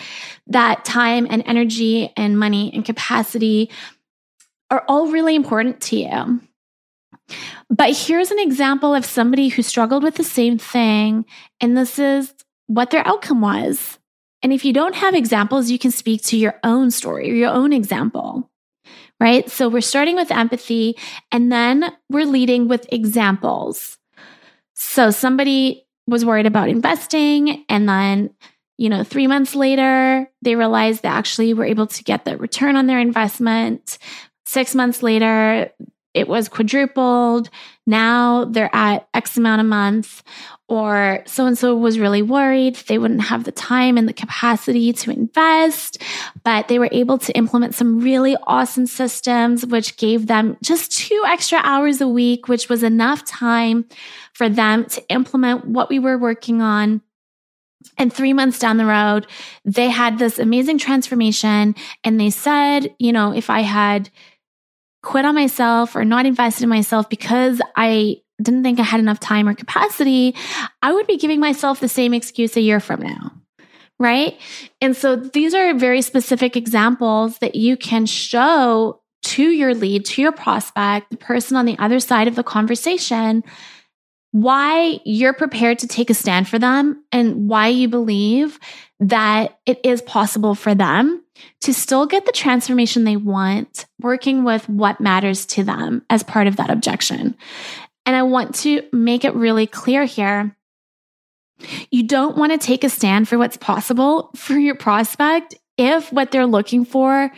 that 0.49 0.85
time 0.85 1.27
and 1.31 1.43
energy 1.47 2.13
and 2.17 2.39
money 2.39 2.73
and 2.75 2.85
capacity 2.85 3.71
are 4.71 4.85
all 4.89 5.09
really 5.09 5.37
important 5.37 5.81
to 5.83 5.97
you. 5.99 6.41
But 7.71 7.97
here's 7.97 8.31
an 8.31 8.39
example 8.39 8.95
of 8.95 9.05
somebody 9.05 9.49
who 9.49 9.63
struggled 9.63 10.03
with 10.03 10.17
the 10.17 10.25
same 10.25 10.59
thing. 10.59 11.27
And 11.61 11.77
this 11.77 11.99
is 11.99 12.33
what 12.69 12.91
their 12.91 13.07
outcome 13.07 13.41
was. 13.41 13.99
And 14.43 14.53
if 14.53 14.65
you 14.65 14.73
don't 14.73 14.95
have 14.95 15.15
examples, 15.15 15.71
you 15.71 15.79
can 15.79 15.91
speak 15.91 16.23
to 16.25 16.37
your 16.37 16.61
own 16.63 16.93
story 16.93 17.31
or 17.31 17.35
your 17.35 17.51
own 17.51 17.73
example, 17.73 18.49
right? 19.19 19.51
So 19.51 19.69
we're 19.69 19.81
starting 19.81 20.15
with 20.15 20.31
empathy 20.31 20.97
and 21.33 21.51
then 21.51 21.93
we're 22.09 22.25
leading 22.25 22.69
with 22.69 22.87
examples. 22.93 23.99
So 24.75 25.11
somebody 25.11 25.87
was 26.07 26.25
worried 26.25 26.47
about 26.47 26.69
investing 26.69 27.65
and 27.69 27.89
then 27.89 28.31
you 28.79 28.89
know, 28.89 29.03
three 29.03 29.27
months 29.27 29.57
later, 29.57 30.31
they 30.41 30.55
realized 30.55 31.03
they 31.03 31.09
actually 31.09 31.53
were 31.53 31.65
able 31.65 31.89
to 31.89 32.05
get 32.05 32.25
the 32.25 32.37
return 32.37 32.77
on 32.77 32.87
their 32.87 33.01
investment. 33.01 33.99
Six 34.47 34.75
months 34.75 35.03
later, 35.03 35.71
it 36.15 36.29
was 36.29 36.49
quadrupled. 36.49 37.51
Now 37.87 38.45
they're 38.45 38.75
at 38.75 39.09
X 39.15 39.37
amount 39.37 39.61
a 39.61 39.65
month. 39.65 40.23
Or 40.71 41.23
so 41.25 41.47
and 41.47 41.57
so 41.57 41.75
was 41.75 41.99
really 41.99 42.21
worried 42.21 42.75
they 42.75 42.99
wouldn't 42.99 43.23
have 43.23 43.45
the 43.45 43.53
time 43.53 43.97
and 43.97 44.07
the 44.07 44.13
capacity 44.13 44.93
to 44.93 45.11
invest, 45.11 46.03
but 46.45 46.69
they 46.69 46.79
were 46.79 46.91
able 46.93 47.17
to 47.17 47.33
implement 47.33 47.75
some 47.75 48.01
really 48.01 48.37
awesome 48.47 48.87
systems, 48.87 49.65
which 49.65 49.97
gave 49.97 50.27
them 50.27 50.59
just 50.63 50.93
two 50.93 51.23
extra 51.27 51.61
hours 51.63 52.03
a 52.03 52.09
week, 52.09 52.49
which 52.49 52.69
was 52.69 52.83
enough 52.83 53.25
time 53.25 53.87
for 54.35 54.51
them 54.51 54.85
to 54.85 55.03
implement 55.09 55.65
what 55.65 55.89
we 55.89 55.99
were 55.99 56.19
working 56.19 56.61
on 56.61 57.01
and 57.97 58.13
three 58.13 58.33
months 58.33 58.59
down 58.59 58.77
the 58.77 58.85
road, 58.85 59.27
they 59.65 59.89
had 59.89 60.19
this 60.19 60.39
amazing 60.39 60.79
transformation. 60.79 61.75
And 62.05 62.21
they 62.21 62.31
said, 62.31 62.95
you 62.99 63.13
know, 63.13 63.33
if 63.33 63.51
I 63.51 63.61
had 63.61 64.11
quit 65.03 65.25
on 65.25 65.35
myself 65.35 65.95
or 65.97 66.05
not 66.05 66.27
invested 66.27 66.65
in 66.65 66.69
myself 66.69 67.09
because 67.09 67.61
I 67.77 68.17
didn't 68.41 68.63
think 68.63 68.79
I 68.79 68.85
had 68.85 69.01
enough 69.01 69.21
time 69.21 69.49
or 69.49 69.55
capacity, 69.55 70.35
I 70.83 70.93
would 70.93 71.07
be 71.07 71.17
giving 71.17 71.41
myself 71.41 71.81
the 71.81 71.89
same 71.89 72.15
excuse 72.15 72.57
a 72.57 72.61
year 72.61 72.81
from 72.81 73.03
now. 73.03 73.33
Right. 73.99 74.39
And 74.81 74.97
so 74.97 75.17
these 75.17 75.55
are 75.55 75.75
very 75.75 76.03
specific 76.03 76.57
examples 76.57 77.39
that 77.39 77.57
you 77.57 77.77
can 77.77 78.07
show 78.07 79.01
to 79.25 79.43
your 79.43 79.75
lead, 79.75 80.05
to 80.05 80.23
your 80.23 80.31
prospect, 80.31 81.11
the 81.11 81.17
person 81.17 81.57
on 81.57 81.67
the 81.67 81.77
other 81.79 81.99
side 81.99 82.29
of 82.29 82.37
the 82.37 82.45
conversation, 82.45 83.43
why 84.31 85.01
you're 85.05 85.33
prepared 85.33 85.81
to 85.81 85.89
take 85.89 86.11
a 86.11 86.15
stand 86.15 86.49
for 86.49 86.61
them 86.61 87.03
and 87.11 87.49
why 87.49 87.69
you 87.69 87.89
believe 87.89 88.61
that 89.01 89.59
it 89.67 89.81
is 89.85 90.01
possible 90.03 90.55
for 90.55 90.75
them 90.75 91.25
to 91.61 91.75
still 91.75 92.07
get 92.07 92.27
the 92.27 92.33
transformation 92.33 93.05
they 93.05 93.17
want, 93.17 93.87
working 94.01 94.45
with 94.45 94.69
what 94.69 95.01
matters 95.01 95.47
to 95.47 95.65
them 95.65 96.05
as 96.11 96.23
part 96.23 96.47
of 96.47 96.57
that 96.57 96.71
objection. 96.71 97.37
And 98.07 98.17
I 98.17 98.23
want 98.23 98.55
to 98.57 98.83
make 98.93 99.25
it 99.25 99.35
really 99.35 99.67
clear 99.67 100.05
here. 100.05 100.57
You 101.91 102.05
don't 102.05 102.37
want 102.37 102.53
to 102.53 102.59
take 102.59 102.85
a 102.85 102.89
stand 102.89 103.29
for 103.29 103.37
what's 103.37 103.57
possible 103.57 104.31
for 104.37 104.55
your 104.55 104.77
prospect 104.77 105.55
if 105.77 106.13
what 106.13 106.31
they're 106.31 106.47
looking 106.47 106.85
for 106.85 107.31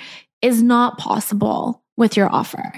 is 0.42 0.62
not 0.62 0.99
possible 0.99 1.83
with 1.97 2.16
your 2.16 2.33
offer. 2.33 2.73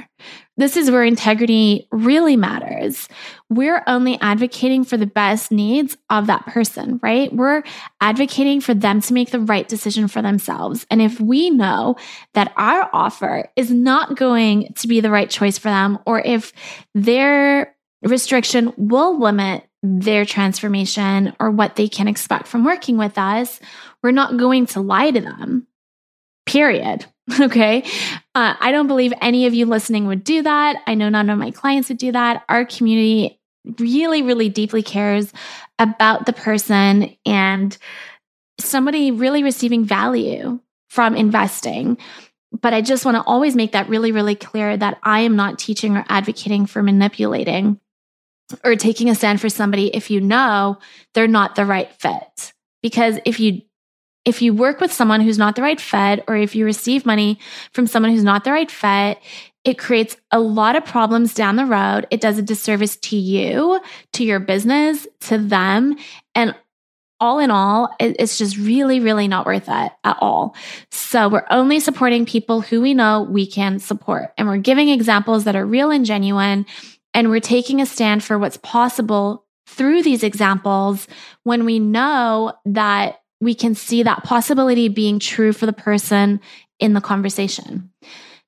This 0.59 0.77
is 0.77 0.91
where 0.91 1.03
integrity 1.03 1.89
really 1.91 2.37
matters. 2.37 3.09
We're 3.49 3.83
only 3.87 4.21
advocating 4.21 4.85
for 4.85 4.99
the 4.99 5.07
best 5.07 5.51
needs 5.51 5.97
of 6.11 6.27
that 6.27 6.45
person, 6.45 7.01
right? 7.03 7.33
We're 7.33 7.63
advocating 8.03 8.61
for 8.61 8.75
them 8.75 9.01
to 9.01 9.15
make 9.15 9.31
the 9.31 9.41
right 9.41 9.67
decision 9.67 10.09
for 10.09 10.21
themselves. 10.21 10.87
And 10.91 11.01
if 11.01 11.19
we 11.19 11.49
know 11.49 11.97
that 12.35 12.53
our 12.57 12.91
offer 12.93 13.51
is 13.57 13.71
not 13.71 14.17
going 14.17 14.75
to 14.75 14.89
be 14.89 15.01
the 15.01 15.11
right 15.11 15.31
choice 15.31 15.57
for 15.57 15.69
them, 15.69 15.99
or 16.05 16.21
if 16.21 16.53
their 16.95 17.75
restriction 18.03 18.75
will 18.77 19.19
limit 19.19 19.67
their 19.83 20.25
transformation 20.25 21.35
or 21.41 21.51
what 21.51 21.77
they 21.77 21.89
can 21.89 22.09
expect 22.09 22.47
from 22.47 22.65
working 22.65 22.99
with 22.99 23.17
us, 23.17 23.59
we're 24.03 24.11
not 24.11 24.37
going 24.37 24.67
to 24.67 24.81
lie 24.81 25.11
to 25.11 25.21
them. 25.21 25.67
Period. 26.47 27.07
Okay. 27.41 27.85
Uh, 28.35 28.55
I 28.59 28.73
don't 28.73 28.89
believe 28.89 29.13
any 29.21 29.47
of 29.47 29.55
you 29.55 29.65
listening 29.65 30.07
would 30.07 30.25
do 30.25 30.43
that. 30.43 30.83
I 30.89 30.95
know 30.95 31.09
none 31.09 31.31
of 31.31 31.39
my 31.39 31.53
clients 31.53 31.89
would 31.89 31.97
do 31.97 32.11
that. 32.13 32.43
Our 32.49 32.65
community 32.65 33.41
really, 33.79 34.23
really 34.23 34.49
deeply 34.49 34.83
cares 34.83 35.33
about 35.79 36.27
the 36.27 36.33
person 36.33 37.17
and 37.25 37.79
somebody 38.59 39.13
really 39.13 39.43
receiving 39.43 39.85
value 39.85 40.59
from 40.91 41.15
investing. 41.15 41.97
But 42.61 42.75
I 42.75 42.83
just 42.83 43.05
want 43.05 43.17
to 43.17 43.23
always 43.23 43.57
make 43.57 43.73
that 43.73 43.89
really, 43.89 44.13
really 44.13 44.35
clear 44.35 44.77
that 44.77 44.99
I 45.03 45.21
am 45.21 45.37
not 45.37 45.59
teaching 45.59 45.97
or 45.97 46.05
advocating 46.09 46.67
for 46.67 46.83
manipulating 46.83 47.81
or 48.65 48.77
taking 48.77 49.09
a 49.09 49.15
stand 49.15 49.41
for 49.41 49.49
somebody 49.49 49.95
if 49.95 50.11
you 50.11 50.21
know 50.21 50.79
they're 51.15 51.29
not 51.29 51.55
the 51.55 51.65
right 51.65 51.91
fit. 51.95 52.53
Because 52.83 53.19
if 53.25 53.41
you 53.41 53.63
if 54.25 54.41
you 54.41 54.55
work 54.55 54.81
with 54.81 54.93
someone 54.93 55.21
who's 55.21 55.39
not 55.39 55.57
the 55.57 55.63
right 55.63 55.81
fit, 55.81 56.25
or 56.29 56.37
if 56.37 56.55
you 56.55 56.65
receive 56.65 57.05
money 57.05 57.39
from 57.73 57.87
someone 57.87 58.13
who's 58.13 58.25
not 58.25 58.45
the 58.45 58.53
right 58.53 58.71
fit, 58.71 59.19
it 59.65 59.79
creates 59.79 60.17
a 60.31 60.41
lot 60.41 60.77
of 60.77 60.85
problems 60.85 61.35
down 61.35 61.57
the 61.57 61.67
road. 61.67 62.07
It 62.11 62.21
does 62.21 62.39
a 62.39 62.43
disservice 62.43 62.97
to 62.97 63.17
you, 63.17 63.81
to 64.13 64.25
your 64.25 64.41
business, 64.41 65.07
to 65.21 65.39
them. 65.39 65.97
And 66.35 66.55
all 67.21 67.39
in 67.39 67.53
all, 67.53 67.95
it's 68.01 68.37
just 68.37 68.57
really, 68.57 68.99
really 68.99 69.29
not 69.29 69.47
worth 69.47 69.69
it 69.69 69.93
at 70.03 70.17
all. 70.21 70.57
So 70.91 71.29
we're 71.29 71.47
only 71.51 71.79
supporting 71.79 72.27
people 72.27 72.61
who 72.61 72.81
we 72.81 72.95
know 72.95 73.23
we 73.23 73.47
can 73.47 73.79
support. 73.79 74.33
And 74.37 74.49
we're 74.49 74.57
giving 74.57 74.89
examples 74.89 75.45
that 75.45 75.55
are 75.55 75.65
real 75.65 75.93
and 75.93 76.05
genuine. 76.05 76.67
And 77.15 77.31
we're 77.31 77.39
taking 77.39 77.81
a 77.81 77.87
stand 77.87 78.25
for 78.25 78.39
what's 78.41 78.57
possible 78.57 79.47
through 79.69 80.03
these 80.03 80.25
examples 80.25 81.07
when 81.45 81.65
we 81.65 81.79
know 81.79 82.55
that 82.65 83.22
we 83.43 83.57
can 83.57 83.75
see 83.75 84.05
that 84.05 84.23
possibility 84.23 84.89
being 84.89 85.19
true 85.19 85.53
for 85.53 85.67
the 85.67 85.73
person 85.73 86.41
in 86.79 86.95
the 86.95 87.01
conversation. 87.01 87.91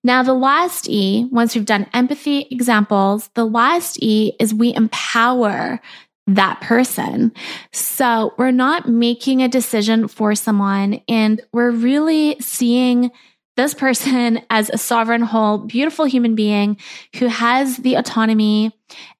Now, 0.04 0.22
the 0.22 0.34
last 0.34 0.88
E, 0.88 1.28
once 1.32 1.54
we've 1.54 1.64
done 1.64 1.88
empathy 1.92 2.46
examples, 2.50 3.28
the 3.34 3.44
last 3.44 3.98
E 4.00 4.34
is 4.38 4.54
we 4.54 4.72
empower 4.72 5.80
that 6.28 6.60
person. 6.60 7.32
So 7.72 8.34
we're 8.38 8.52
not 8.52 8.88
making 8.88 9.42
a 9.42 9.48
decision 9.48 10.06
for 10.06 10.36
someone 10.36 11.00
and 11.08 11.40
we're 11.52 11.72
really 11.72 12.36
seeing 12.40 13.10
this 13.56 13.74
person 13.74 14.42
as 14.50 14.70
a 14.70 14.78
sovereign, 14.78 15.22
whole, 15.22 15.58
beautiful 15.58 16.04
human 16.04 16.36
being 16.36 16.76
who 17.16 17.26
has 17.26 17.78
the 17.78 17.96
autonomy 17.96 18.70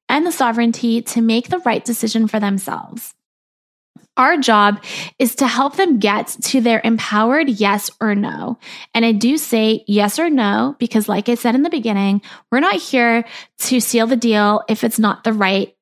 and 0.09 0.25
the 0.25 0.33
sovereignty 0.33 1.02
to 1.02 1.21
make 1.21 1.49
the 1.49 1.59
right 1.61 1.85
decision 1.85 2.28
for 2.28 2.38
themselves. 2.38 3.12
Our 4.16 4.37
job 4.37 4.83
is 5.18 5.35
to 5.37 5.47
help 5.47 5.76
them 5.76 5.99
get 5.99 6.28
to 6.42 6.61
their 6.61 6.80
empowered 6.85 7.49
yes 7.49 7.90
or 8.00 8.14
no. 8.14 8.59
And 8.94 9.04
I 9.04 9.12
do 9.12 9.37
say 9.37 9.85
yes 9.88 10.18
or 10.18 10.30
no 10.30 10.76
because, 10.78 11.09
like 11.09 11.28
I 11.28 11.35
said 11.35 11.54
in 11.54 11.62
the 11.62 11.71
beginning, 11.71 12.23
we're 12.50 12.61
not 12.61 12.76
here 12.76 13.25
to 13.61 13.80
seal 13.80 14.06
the 14.06 14.16
deal 14.16 14.62
if 14.68 14.85
it's 14.85 14.99
not 14.99 15.25
the 15.25 15.33
right 15.33 15.75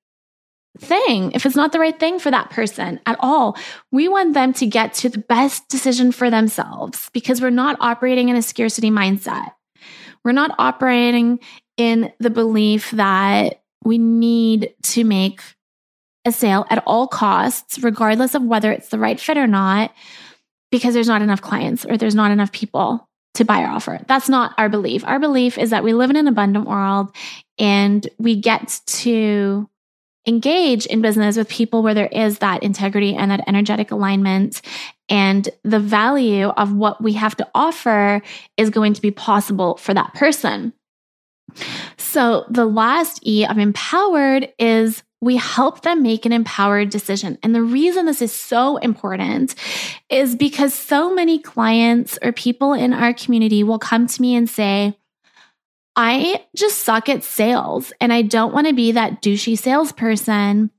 thing, 0.79 1.33
if 1.33 1.45
it's 1.45 1.57
not 1.57 1.73
the 1.73 1.79
right 1.79 1.99
thing 1.99 2.19
for 2.19 2.31
that 2.31 2.51
person 2.51 3.01
at 3.05 3.19
all. 3.21 3.59
We 3.91 4.09
want 4.09 4.33
them 4.33 4.55
to 4.55 4.67
get 4.67 4.95
to 4.95 5.11
the 5.11 5.19
best 5.19 5.69
decision 5.69 6.12
for 6.12 6.31
themselves 6.31 7.11
because 7.12 7.43
we're 7.43 7.51
not 7.51 7.77
operating 7.81 8.31
in 8.31 8.37
a 8.37 8.43
scarcity 8.43 8.91
mindset. 8.91 9.53
We're 10.25 10.33
not 10.33 10.55
operating 10.59 11.41
in 11.77 12.12
the 12.19 12.31
belief 12.31 12.93
that 12.93 13.62
we 13.85 13.99
need 13.99 14.75
to 14.85 15.05
make 15.05 15.43
a 16.25 16.33
sale 16.33 16.67
at 16.71 16.83
all 16.87 17.07
costs, 17.07 17.79
regardless 17.81 18.35
of 18.35 18.43
whether 18.43 18.71
it's 18.71 18.88
the 18.88 18.99
right 18.99 19.19
fit 19.19 19.37
or 19.37 19.47
not, 19.47 19.93
because 20.71 20.95
there's 20.95 21.09
not 21.09 21.23
enough 21.23 21.43
clients 21.43 21.85
or 21.85 21.97
there's 21.97 22.14
not 22.14 22.31
enough 22.31 22.52
people 22.52 23.09
to 23.35 23.45
buy 23.45 23.62
our 23.62 23.71
offer. 23.71 24.00
That's 24.07 24.29
not 24.29 24.55
our 24.59 24.69
belief. 24.69 25.05
Our 25.05 25.19
belief 25.19 25.59
is 25.59 25.71
that 25.71 25.85
we 25.85 25.95
live 25.95 26.11
in 26.11 26.17
an 26.17 26.29
abundant 26.29 26.67
world 26.67 27.14
and 27.59 28.07
we 28.19 28.37
get 28.37 28.81
to 28.87 29.69
engage 30.26 30.87
in 30.87 31.02
business 31.02 31.37
with 31.37 31.49
people 31.49 31.83
where 31.83 31.95
there 31.95 32.07
is 32.07 32.38
that 32.38 32.62
integrity 32.62 33.14
and 33.14 33.31
that 33.31 33.43
energetic 33.49 33.91
alignment 33.91 34.62
and 35.09 35.49
the 35.64 35.81
value 35.81 36.49
of 36.49 36.73
what 36.73 37.02
we 37.02 37.14
have 37.14 37.37
to 37.37 37.49
offer 37.55 38.23
is 38.57 38.71
going 38.71 38.95
to 38.95 39.02
be 39.02 39.11
possible 39.11 39.76
for 39.76 39.93
that 39.93 40.14
person. 40.14 40.73
So 41.99 42.47
the 42.49 42.64
last 42.64 43.26
E 43.26 43.45
of 43.45 43.59
empowered 43.59 44.52
is 44.59 45.02
we 45.23 45.37
help 45.37 45.83
them 45.83 46.02
make 46.02 46.26
an 46.26 46.33
empowered 46.33 46.91
decision. 46.91 47.38
And 47.43 47.55
the 47.55 47.62
reason 47.62 48.07
this 48.07 48.21
is 48.21 48.33
so 48.33 48.76
important 48.79 49.55
is 50.11 50.35
because 50.35 50.75
so 50.75 51.14
many 51.14 51.38
clients 51.38 52.19
or 52.23 52.33
people 52.33 52.73
in 52.73 52.93
our 52.93 53.14
community 53.14 53.62
will 53.62 53.79
come 53.79 54.09
to 54.09 54.21
me 54.21 54.35
and 54.35 54.50
say, 54.50 54.99
I 55.95 56.45
just 56.57 56.81
suck 56.81 57.09
at 57.09 57.23
sales 57.23 57.93
and 58.00 58.12
I 58.12 58.23
don't 58.23 58.52
want 58.52 58.67
to 58.67 58.73
be 58.73 58.93
that 58.93 59.23
douchey 59.23 59.57
salesperson. 59.57 60.71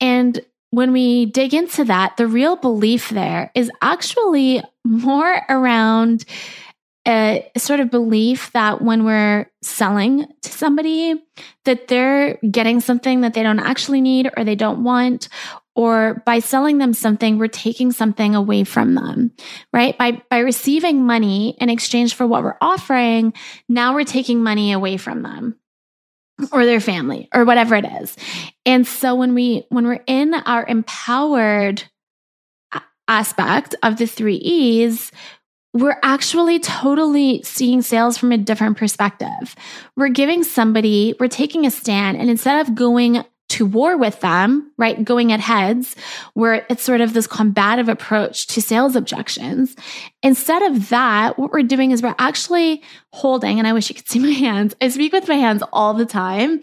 And 0.00 0.38
when 0.70 0.92
we 0.92 1.26
dig 1.26 1.54
into 1.54 1.84
that, 1.84 2.18
the 2.18 2.26
real 2.26 2.56
belief 2.56 3.08
there 3.08 3.50
is 3.54 3.70
actually 3.80 4.62
more 4.84 5.40
around 5.48 6.26
a 7.06 7.50
sort 7.56 7.80
of 7.80 7.90
belief 7.90 8.52
that 8.52 8.80
when 8.80 9.04
we're 9.04 9.50
selling 9.60 10.26
to 10.42 10.52
somebody 10.52 11.20
that 11.64 11.88
they're 11.88 12.38
getting 12.48 12.80
something 12.80 13.22
that 13.22 13.34
they 13.34 13.42
don't 13.42 13.58
actually 13.58 14.00
need 14.00 14.30
or 14.36 14.44
they 14.44 14.54
don't 14.54 14.84
want 14.84 15.28
or 15.74 16.22
by 16.26 16.38
selling 16.38 16.78
them 16.78 16.92
something 16.92 17.38
we're 17.38 17.48
taking 17.48 17.90
something 17.90 18.34
away 18.34 18.62
from 18.62 18.94
them 18.94 19.32
right? 19.72 19.98
By 19.98 20.22
by 20.30 20.38
receiving 20.38 21.04
money 21.04 21.56
in 21.60 21.68
exchange 21.68 22.14
for 22.14 22.26
what 22.26 22.44
we're 22.44 22.58
offering 22.60 23.32
now 23.68 23.94
we're 23.94 24.04
taking 24.04 24.42
money 24.42 24.72
away 24.72 24.96
from 24.96 25.22
them 25.22 25.56
or 26.52 26.64
their 26.64 26.80
family 26.80 27.28
or 27.34 27.44
whatever 27.44 27.74
it 27.74 27.84
is. 27.84 28.16
And 28.64 28.86
so 28.86 29.14
when 29.14 29.34
we 29.34 29.66
when 29.70 29.86
we're 29.86 30.04
in 30.06 30.34
our 30.34 30.64
empowered 30.66 31.82
aspect 33.08 33.74
of 33.82 33.96
the 33.96 34.06
3 34.06 34.36
E's 34.36 35.10
we're 35.74 35.98
actually 36.02 36.58
totally 36.58 37.42
seeing 37.42 37.82
sales 37.82 38.18
from 38.18 38.32
a 38.32 38.38
different 38.38 38.76
perspective. 38.76 39.56
We're 39.96 40.08
giving 40.08 40.44
somebody, 40.44 41.14
we're 41.18 41.28
taking 41.28 41.64
a 41.66 41.70
stand, 41.70 42.18
and 42.18 42.28
instead 42.28 42.66
of 42.66 42.74
going 42.74 43.24
to 43.50 43.66
war 43.66 43.98
with 43.98 44.20
them, 44.20 44.72
right, 44.78 45.04
going 45.04 45.30
at 45.30 45.40
heads, 45.40 45.94
where 46.32 46.66
it's 46.70 46.82
sort 46.82 47.02
of 47.02 47.12
this 47.12 47.26
combative 47.26 47.88
approach 47.88 48.46
to 48.48 48.62
sales 48.62 48.96
objections, 48.96 49.76
instead 50.22 50.62
of 50.62 50.88
that, 50.88 51.38
what 51.38 51.52
we're 51.52 51.62
doing 51.62 51.90
is 51.90 52.02
we're 52.02 52.14
actually 52.18 52.82
holding, 53.12 53.58
and 53.58 53.66
I 53.66 53.72
wish 53.72 53.88
you 53.88 53.94
could 53.94 54.08
see 54.08 54.18
my 54.18 54.30
hands. 54.30 54.74
I 54.80 54.88
speak 54.88 55.12
with 55.12 55.28
my 55.28 55.34
hands 55.34 55.62
all 55.72 55.94
the 55.94 56.06
time. 56.06 56.60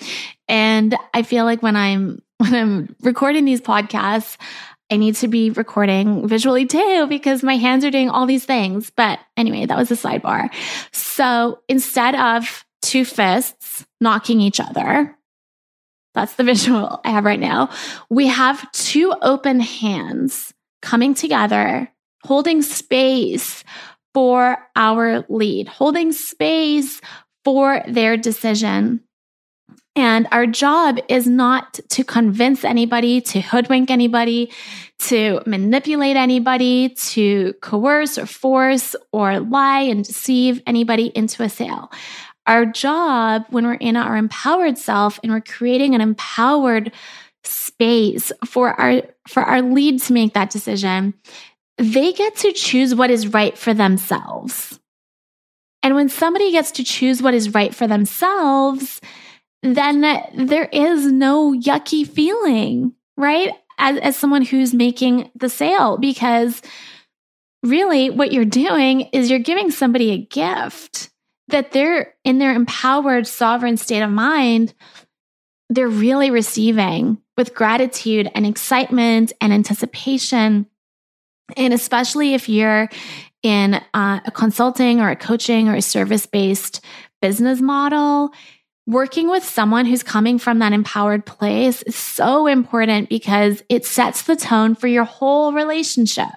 And 0.47 0.95
I 1.13 1.21
feel 1.21 1.45
like 1.45 1.61
when 1.61 1.75
I'm 1.75 2.21
when 2.37 2.55
I'm 2.55 2.95
recording 3.01 3.45
these 3.45 3.61
podcasts, 3.61 4.37
I 4.91 4.97
need 4.97 5.15
to 5.17 5.27
be 5.27 5.51
recording 5.51 6.27
visually 6.27 6.65
too 6.65 7.05
because 7.07 7.43
my 7.43 7.57
hands 7.57 7.85
are 7.85 7.91
doing 7.91 8.09
all 8.09 8.25
these 8.25 8.45
things. 8.45 8.89
But 8.89 9.19
anyway, 9.37 9.65
that 9.65 9.77
was 9.77 9.91
a 9.91 9.95
sidebar. 9.95 10.49
So 10.91 11.59
instead 11.67 12.15
of 12.15 12.65
two 12.81 13.05
fists 13.05 13.85
knocking 14.01 14.41
each 14.41 14.59
other, 14.59 15.15
that's 16.15 16.35
the 16.35 16.43
visual 16.53 17.01
I 17.05 17.11
have 17.11 17.25
right 17.25 17.39
now. 17.39 17.69
We 18.09 18.27
have 18.27 18.71
two 18.71 19.13
open 19.21 19.59
hands 19.59 20.53
coming 20.81 21.13
together, 21.13 21.91
holding 22.23 22.61
space 22.61 23.63
for 24.13 24.57
our 24.75 25.25
lead, 25.29 25.67
holding 25.67 26.11
space 26.11 26.99
for 27.45 27.83
their 27.87 28.17
decision. 28.17 29.01
And 29.95 30.27
our 30.31 30.45
job 30.45 30.99
is 31.09 31.27
not 31.27 31.79
to 31.89 32.03
convince 32.03 32.63
anybody, 32.63 33.21
to 33.21 33.41
hoodwink 33.41 33.89
anybody, 33.89 34.51
to 34.99 35.41
manipulate 35.45 36.15
anybody, 36.15 36.89
to 36.89 37.53
coerce 37.61 38.17
or 38.17 38.25
force 38.25 38.95
or 39.11 39.39
lie 39.39 39.81
and 39.81 40.05
deceive 40.05 40.61
anybody 40.67 41.07
into 41.15 41.43
a 41.43 41.49
sale. 41.49 41.91
Our 42.45 42.65
job 42.65 43.45
when 43.49 43.65
we're 43.65 43.73
in 43.73 43.95
our 43.95 44.15
empowered 44.15 44.77
self 44.77 45.19
and 45.21 45.31
we're 45.31 45.41
creating 45.41 45.95
an 45.95 46.01
empowered 46.01 46.91
space 47.43 48.31
for 48.45 48.79
our 48.79 49.03
for 49.27 49.43
our 49.43 49.61
lead 49.61 50.01
to 50.03 50.13
make 50.13 50.33
that 50.33 50.49
decision, 50.49 51.13
they 51.77 52.13
get 52.13 52.35
to 52.37 52.51
choose 52.51 52.93
what 52.95 53.09
is 53.09 53.27
right 53.27 53.57
for 53.57 53.73
themselves. 53.73 54.79
And 55.81 55.95
when 55.95 56.09
somebody 56.09 56.51
gets 56.51 56.71
to 56.71 56.83
choose 56.83 57.21
what 57.21 57.33
is 57.33 57.53
right 57.53 57.73
for 57.73 57.87
themselves, 57.87 58.99
then 59.61 60.01
there 60.35 60.69
is 60.71 61.11
no 61.11 61.53
yucky 61.53 62.07
feeling, 62.07 62.93
right? 63.17 63.53
As, 63.77 63.97
as 63.99 64.15
someone 64.15 64.43
who's 64.43 64.73
making 64.73 65.31
the 65.35 65.49
sale, 65.49 65.97
because 65.97 66.61
really 67.63 68.09
what 68.09 68.31
you're 68.31 68.45
doing 68.45 69.01
is 69.13 69.29
you're 69.29 69.39
giving 69.39 69.71
somebody 69.71 70.11
a 70.11 70.17
gift 70.17 71.09
that 71.49 71.71
they're 71.71 72.13
in 72.23 72.39
their 72.39 72.53
empowered, 72.53 73.27
sovereign 73.27 73.77
state 73.77 74.01
of 74.01 74.09
mind. 74.09 74.73
They're 75.69 75.87
really 75.87 76.31
receiving 76.31 77.17
with 77.37 77.53
gratitude 77.53 78.29
and 78.33 78.45
excitement 78.45 79.33
and 79.41 79.51
anticipation. 79.53 80.67
And 81.57 81.73
especially 81.73 82.33
if 82.33 82.49
you're 82.49 82.89
in 83.43 83.75
uh, 83.93 84.19
a 84.25 84.31
consulting 84.31 84.99
or 84.99 85.09
a 85.09 85.15
coaching 85.15 85.69
or 85.69 85.75
a 85.75 85.81
service 85.81 86.25
based 86.25 86.83
business 87.21 87.61
model, 87.61 88.31
working 88.89 89.29
with 89.29 89.43
someone 89.43 89.85
who's 89.85 90.01
coming 90.01 90.39
from 90.39 90.57
that 90.57 90.73
empowered 90.73 91.23
place 91.23 91.83
is 91.83 91.95
so 91.95 92.47
important 92.47 93.07
because 93.07 93.61
it 93.69 93.85
sets 93.85 94.23
the 94.23 94.35
tone 94.35 94.73
for 94.73 94.87
your 94.87 95.03
whole 95.03 95.53
relationship. 95.53 96.29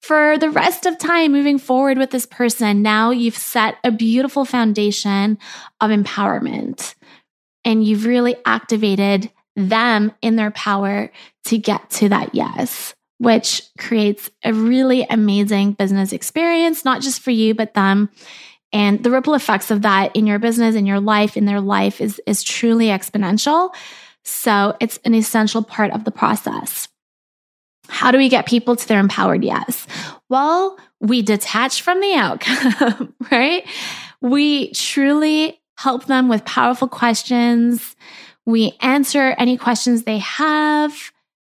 For 0.00 0.38
the 0.38 0.48
rest 0.48 0.86
of 0.86 0.96
time 0.96 1.32
moving 1.32 1.58
forward 1.58 1.98
with 1.98 2.10
this 2.10 2.24
person, 2.24 2.80
now 2.80 3.10
you've 3.10 3.36
set 3.36 3.76
a 3.84 3.90
beautiful 3.90 4.46
foundation 4.46 5.36
of 5.82 5.90
empowerment 5.90 6.94
and 7.66 7.84
you've 7.84 8.06
really 8.06 8.36
activated 8.46 9.30
them 9.54 10.12
in 10.22 10.36
their 10.36 10.52
power 10.52 11.10
to 11.44 11.58
get 11.58 11.90
to 11.90 12.08
that 12.08 12.34
yes, 12.34 12.94
which 13.18 13.60
creates 13.76 14.30
a 14.42 14.54
really 14.54 15.06
amazing 15.10 15.72
business 15.72 16.14
experience, 16.14 16.82
not 16.86 17.02
just 17.02 17.20
for 17.20 17.30
you, 17.30 17.54
but 17.54 17.74
them 17.74 18.08
and 18.72 19.02
the 19.02 19.10
ripple 19.10 19.34
effects 19.34 19.70
of 19.70 19.82
that 19.82 20.14
in 20.14 20.26
your 20.26 20.38
business, 20.38 20.74
in 20.74 20.86
your 20.86 21.00
life, 21.00 21.36
in 21.36 21.46
their 21.46 21.60
life 21.60 22.00
is, 22.00 22.20
is 22.26 22.42
truly 22.42 22.86
exponential. 22.86 23.74
So 24.24 24.76
it's 24.80 24.98
an 25.04 25.14
essential 25.14 25.62
part 25.62 25.90
of 25.92 26.04
the 26.04 26.10
process. 26.10 26.88
How 27.88 28.10
do 28.10 28.18
we 28.18 28.28
get 28.28 28.46
people 28.46 28.76
to 28.76 28.86
their 28.86 29.00
empowered 29.00 29.42
yes? 29.42 29.86
Well, 30.28 30.78
we 31.00 31.22
detach 31.22 31.80
from 31.80 32.00
the 32.00 32.14
outcome, 32.14 33.14
right? 33.30 33.66
We 34.20 34.72
truly 34.72 35.60
help 35.78 36.04
them 36.06 36.28
with 36.28 36.44
powerful 36.44 36.88
questions. 36.88 37.96
We 38.44 38.76
answer 38.80 39.34
any 39.38 39.56
questions 39.56 40.02
they 40.02 40.18
have. 40.18 41.12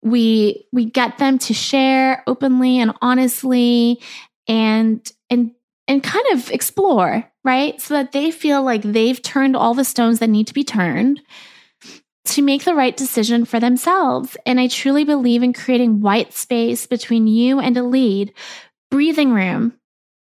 We 0.02 0.66
we 0.72 0.84
get 0.84 1.18
them 1.18 1.38
to 1.38 1.54
share 1.54 2.22
openly 2.26 2.78
and 2.78 2.92
honestly 3.00 4.00
and 4.46 5.10
and 5.30 5.52
and 5.88 6.02
kind 6.02 6.24
of 6.32 6.50
explore, 6.50 7.24
right? 7.44 7.80
So 7.80 7.94
that 7.94 8.12
they 8.12 8.30
feel 8.30 8.62
like 8.62 8.82
they've 8.82 9.20
turned 9.20 9.56
all 9.56 9.74
the 9.74 9.84
stones 9.84 10.20
that 10.20 10.28
need 10.28 10.46
to 10.46 10.54
be 10.54 10.64
turned 10.64 11.20
to 12.26 12.42
make 12.42 12.64
the 12.64 12.74
right 12.74 12.96
decision 12.96 13.46
for 13.46 13.58
themselves. 13.58 14.36
And 14.44 14.60
I 14.60 14.68
truly 14.68 15.04
believe 15.04 15.42
in 15.42 15.54
creating 15.54 16.02
white 16.02 16.34
space 16.34 16.86
between 16.86 17.26
you 17.26 17.58
and 17.58 17.76
a 17.76 17.82
lead, 17.82 18.34
breathing 18.90 19.32
room, 19.32 19.72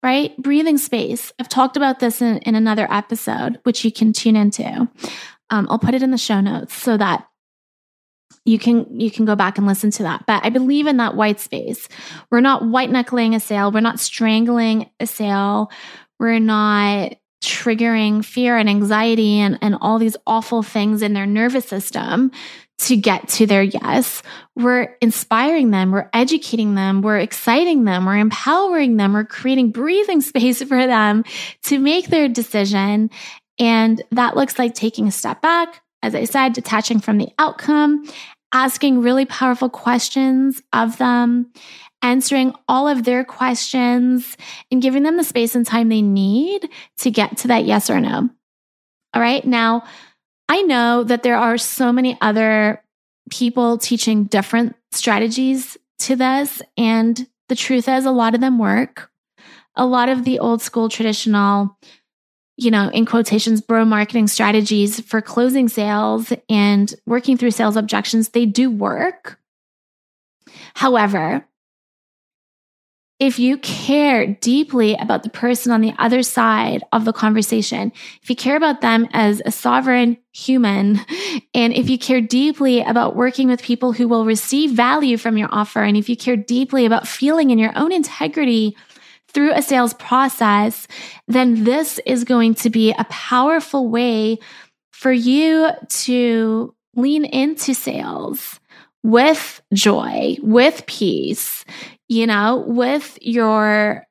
right? 0.02 0.36
Breathing 0.38 0.78
space. 0.78 1.32
I've 1.40 1.48
talked 1.48 1.76
about 1.76 1.98
this 1.98 2.22
in, 2.22 2.38
in 2.38 2.54
another 2.54 2.86
episode, 2.90 3.58
which 3.64 3.84
you 3.84 3.90
can 3.90 4.12
tune 4.12 4.36
into. 4.36 4.88
Um, 5.50 5.66
I'll 5.68 5.78
put 5.78 5.94
it 5.94 6.02
in 6.02 6.12
the 6.12 6.18
show 6.18 6.40
notes 6.40 6.74
so 6.74 6.96
that 6.96 7.27
you 8.48 8.58
can 8.58 8.98
you 8.98 9.10
can 9.10 9.24
go 9.24 9.36
back 9.36 9.58
and 9.58 9.66
listen 9.66 9.90
to 9.92 10.02
that. 10.04 10.24
But 10.26 10.44
i 10.44 10.50
believe 10.50 10.86
in 10.86 10.96
that 10.98 11.16
white 11.16 11.40
space. 11.40 11.88
We're 12.30 12.40
not 12.40 12.66
white 12.66 12.90
knuckling 12.90 13.34
a 13.34 13.40
sale 13.40 13.70
we're 13.70 13.80
not 13.80 14.00
strangling 14.00 14.90
a 15.00 15.06
sale 15.06 15.70
we're 16.18 16.40
not 16.40 17.14
triggering 17.42 18.24
fear 18.24 18.56
and 18.56 18.68
anxiety 18.68 19.38
and, 19.38 19.58
and 19.62 19.76
all 19.80 19.98
these 19.98 20.16
awful 20.26 20.62
things 20.62 21.02
in 21.02 21.12
their 21.12 21.26
nervous 21.26 21.64
system 21.66 22.32
to 22.78 22.96
get 22.96 23.28
to 23.28 23.46
their 23.46 23.62
yes. 23.62 24.22
We're 24.56 24.96
inspiring 25.00 25.70
them, 25.70 25.90
we're 25.90 26.10
educating 26.12 26.74
them, 26.74 27.02
we're 27.02 27.18
exciting 27.18 27.84
them, 27.84 28.06
we're 28.06 28.18
empowering 28.18 28.96
them, 28.96 29.12
we're 29.12 29.24
creating 29.24 29.70
breathing 29.70 30.20
space 30.32 30.62
for 30.62 30.86
them 30.86 31.24
to 31.64 31.78
make 31.78 32.08
their 32.08 32.28
decision. 32.28 33.10
And 33.58 34.02
that 34.12 34.36
looks 34.36 34.58
like 34.58 34.74
taking 34.74 35.08
a 35.08 35.12
step 35.12 35.42
back, 35.42 35.82
as 36.02 36.14
I 36.14 36.24
said, 36.24 36.52
detaching 36.52 37.00
from 37.00 37.18
the 37.18 37.28
outcome 37.38 38.04
asking 38.52 39.02
really 39.02 39.26
powerful 39.26 39.68
questions 39.68 40.62
of 40.72 40.98
them, 40.98 41.52
answering 42.02 42.54
all 42.68 42.88
of 42.88 43.04
their 43.04 43.24
questions, 43.24 44.36
and 44.70 44.82
giving 44.82 45.02
them 45.02 45.16
the 45.16 45.24
space 45.24 45.54
and 45.54 45.66
time 45.66 45.88
they 45.88 46.02
need 46.02 46.68
to 46.98 47.10
get 47.10 47.36
to 47.38 47.48
that 47.48 47.64
yes 47.64 47.90
or 47.90 48.00
no. 48.00 48.30
All 49.14 49.22
right. 49.22 49.44
Now, 49.44 49.84
I 50.48 50.62
know 50.62 51.04
that 51.04 51.22
there 51.22 51.36
are 51.36 51.58
so 51.58 51.92
many 51.92 52.16
other 52.20 52.82
people 53.30 53.78
teaching 53.78 54.24
different 54.24 54.76
strategies 54.92 55.76
to 56.00 56.16
this. 56.16 56.62
And 56.76 57.26
the 57.48 57.56
truth 57.56 57.88
is, 57.88 58.04
a 58.04 58.10
lot 58.10 58.34
of 58.34 58.40
them 58.40 58.58
work. 58.58 59.10
A 59.76 59.86
lot 59.86 60.08
of 60.08 60.24
the 60.24 60.38
old 60.38 60.60
school 60.60 60.88
traditional, 60.88 61.78
you 62.58 62.72
know, 62.72 62.90
in 62.90 63.06
quotations, 63.06 63.60
bro 63.60 63.84
marketing 63.84 64.26
strategies 64.26 65.00
for 65.00 65.22
closing 65.22 65.68
sales 65.68 66.32
and 66.48 66.92
working 67.06 67.38
through 67.38 67.52
sales 67.52 67.76
objections, 67.76 68.30
they 68.30 68.44
do 68.44 68.68
work. 68.68 69.38
However, 70.74 71.46
if 73.20 73.38
you 73.38 73.58
care 73.58 74.26
deeply 74.26 74.94
about 74.94 75.24
the 75.24 75.30
person 75.30 75.72
on 75.72 75.80
the 75.80 75.92
other 75.98 76.22
side 76.22 76.82
of 76.92 77.04
the 77.04 77.12
conversation, 77.12 77.92
if 78.22 78.30
you 78.30 78.36
care 78.36 78.56
about 78.56 78.80
them 78.80 79.08
as 79.12 79.40
a 79.44 79.50
sovereign 79.50 80.18
human, 80.32 81.00
and 81.54 81.72
if 81.72 81.88
you 81.88 81.98
care 81.98 82.20
deeply 82.20 82.80
about 82.80 83.16
working 83.16 83.48
with 83.48 83.62
people 83.62 83.92
who 83.92 84.06
will 84.06 84.24
receive 84.24 84.70
value 84.72 85.16
from 85.16 85.36
your 85.36 85.48
offer, 85.50 85.82
and 85.82 85.96
if 85.96 86.08
you 86.08 86.16
care 86.16 86.36
deeply 86.36 86.86
about 86.86 87.08
feeling 87.08 87.50
in 87.50 87.58
your 87.58 87.76
own 87.76 87.92
integrity 87.92 88.76
through 89.28 89.52
a 89.52 89.62
sales 89.62 89.94
process, 89.94 90.86
then 91.26 91.64
this 91.64 92.00
is 92.06 92.24
going 92.24 92.54
to 92.56 92.70
be 92.70 92.92
a 92.92 93.04
powerful 93.04 93.88
way 93.88 94.38
for 94.92 95.12
you 95.12 95.70
to 95.88 96.74
lean 96.96 97.24
into 97.24 97.74
sales 97.74 98.58
with 99.02 99.62
joy, 99.72 100.36
with 100.42 100.84
peace, 100.86 101.64
you 102.08 102.26
know, 102.26 102.64
with 102.66 103.18
your 103.20 104.06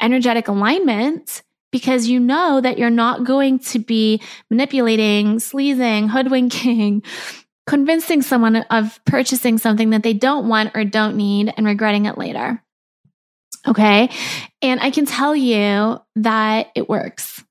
energetic 0.00 0.48
alignment 0.48 1.42
because 1.70 2.06
you 2.06 2.20
know 2.20 2.60
that 2.60 2.78
you're 2.78 2.90
not 2.90 3.24
going 3.24 3.58
to 3.58 3.78
be 3.78 4.22
manipulating, 4.50 5.38
sleazing, 5.38 6.08
hoodwinking, 6.08 7.02
convincing 7.66 8.22
someone 8.22 8.56
of 8.56 9.00
purchasing 9.04 9.58
something 9.58 9.90
that 9.90 10.02
they 10.02 10.14
don't 10.14 10.48
want 10.48 10.70
or 10.74 10.84
don't 10.84 11.16
need 11.16 11.52
and 11.56 11.66
regretting 11.66 12.06
it 12.06 12.16
later. 12.16 12.62
Okay. 13.66 14.10
And 14.62 14.80
I 14.80 14.90
can 14.90 15.06
tell 15.06 15.34
you 15.34 16.00
that 16.16 16.68
it 16.74 16.88
works. 16.88 17.42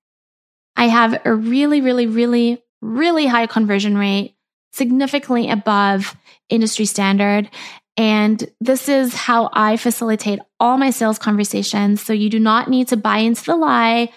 I 0.76 0.88
have 0.88 1.22
a 1.26 1.34
really, 1.34 1.82
really, 1.82 2.08
really, 2.08 2.64
really 2.82 3.26
high 3.26 3.48
conversion 3.48 3.98
rate, 3.98 4.36
significantly 4.74 5.50
above 5.50 6.16
industry 6.50 6.86
standard. 6.86 7.50
And 7.98 8.48
this 8.62 8.88
is 8.88 9.16
how 9.16 9.50
I 9.52 9.78
facilitate 9.78 10.40
all 10.60 10.78
my 10.78 10.92
sales 10.92 11.18
conversations. 11.18 12.02
So 12.02 12.14
you 12.14 12.30
do 12.30 12.40
not 12.40 12.70
need 12.70 12.90
to 12.90 12.98
buy 12.98 13.18
into 13.18 13.44
the 13.44 13.56
lie 13.56 14.12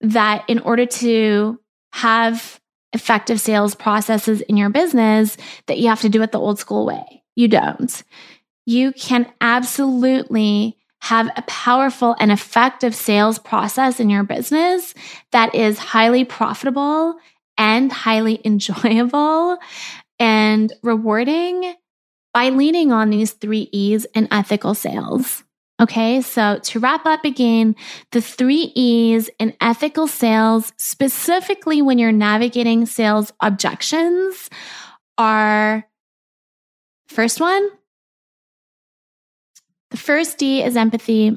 that 0.00 0.44
in 0.48 0.60
order 0.60 0.86
to 0.86 1.60
have 1.92 2.58
effective 2.94 3.38
sales 3.38 3.74
processes 3.74 4.40
in 4.40 4.56
your 4.56 4.70
business 4.70 5.36
that 5.66 5.78
you 5.78 5.88
have 5.88 6.00
to 6.00 6.08
do 6.08 6.22
it 6.22 6.32
the 6.32 6.40
old 6.40 6.58
school 6.58 6.86
way. 6.86 7.22
You 7.36 7.48
don't. 7.48 8.02
You 8.64 8.92
can 8.92 9.30
absolutely 9.42 10.77
have 11.00 11.30
a 11.36 11.42
powerful 11.42 12.16
and 12.18 12.32
effective 12.32 12.94
sales 12.94 13.38
process 13.38 14.00
in 14.00 14.10
your 14.10 14.24
business 14.24 14.94
that 15.32 15.54
is 15.54 15.78
highly 15.78 16.24
profitable 16.24 17.16
and 17.56 17.92
highly 17.92 18.40
enjoyable 18.44 19.58
and 20.18 20.72
rewarding 20.82 21.74
by 22.34 22.50
leaning 22.50 22.92
on 22.92 23.10
these 23.10 23.32
three 23.32 23.68
E's 23.72 24.04
in 24.14 24.28
ethical 24.30 24.74
sales. 24.74 25.44
Okay, 25.80 26.20
so 26.20 26.58
to 26.64 26.80
wrap 26.80 27.06
up 27.06 27.24
again, 27.24 27.76
the 28.10 28.20
three 28.20 28.72
E's 28.74 29.30
in 29.38 29.54
ethical 29.60 30.08
sales, 30.08 30.72
specifically 30.76 31.82
when 31.82 31.98
you're 31.98 32.10
navigating 32.10 32.84
sales 32.84 33.32
objections, 33.40 34.50
are 35.18 35.86
first 37.08 37.40
one, 37.40 37.68
first 39.98 40.38
D 40.38 40.62
is 40.62 40.76
empathy, 40.76 41.36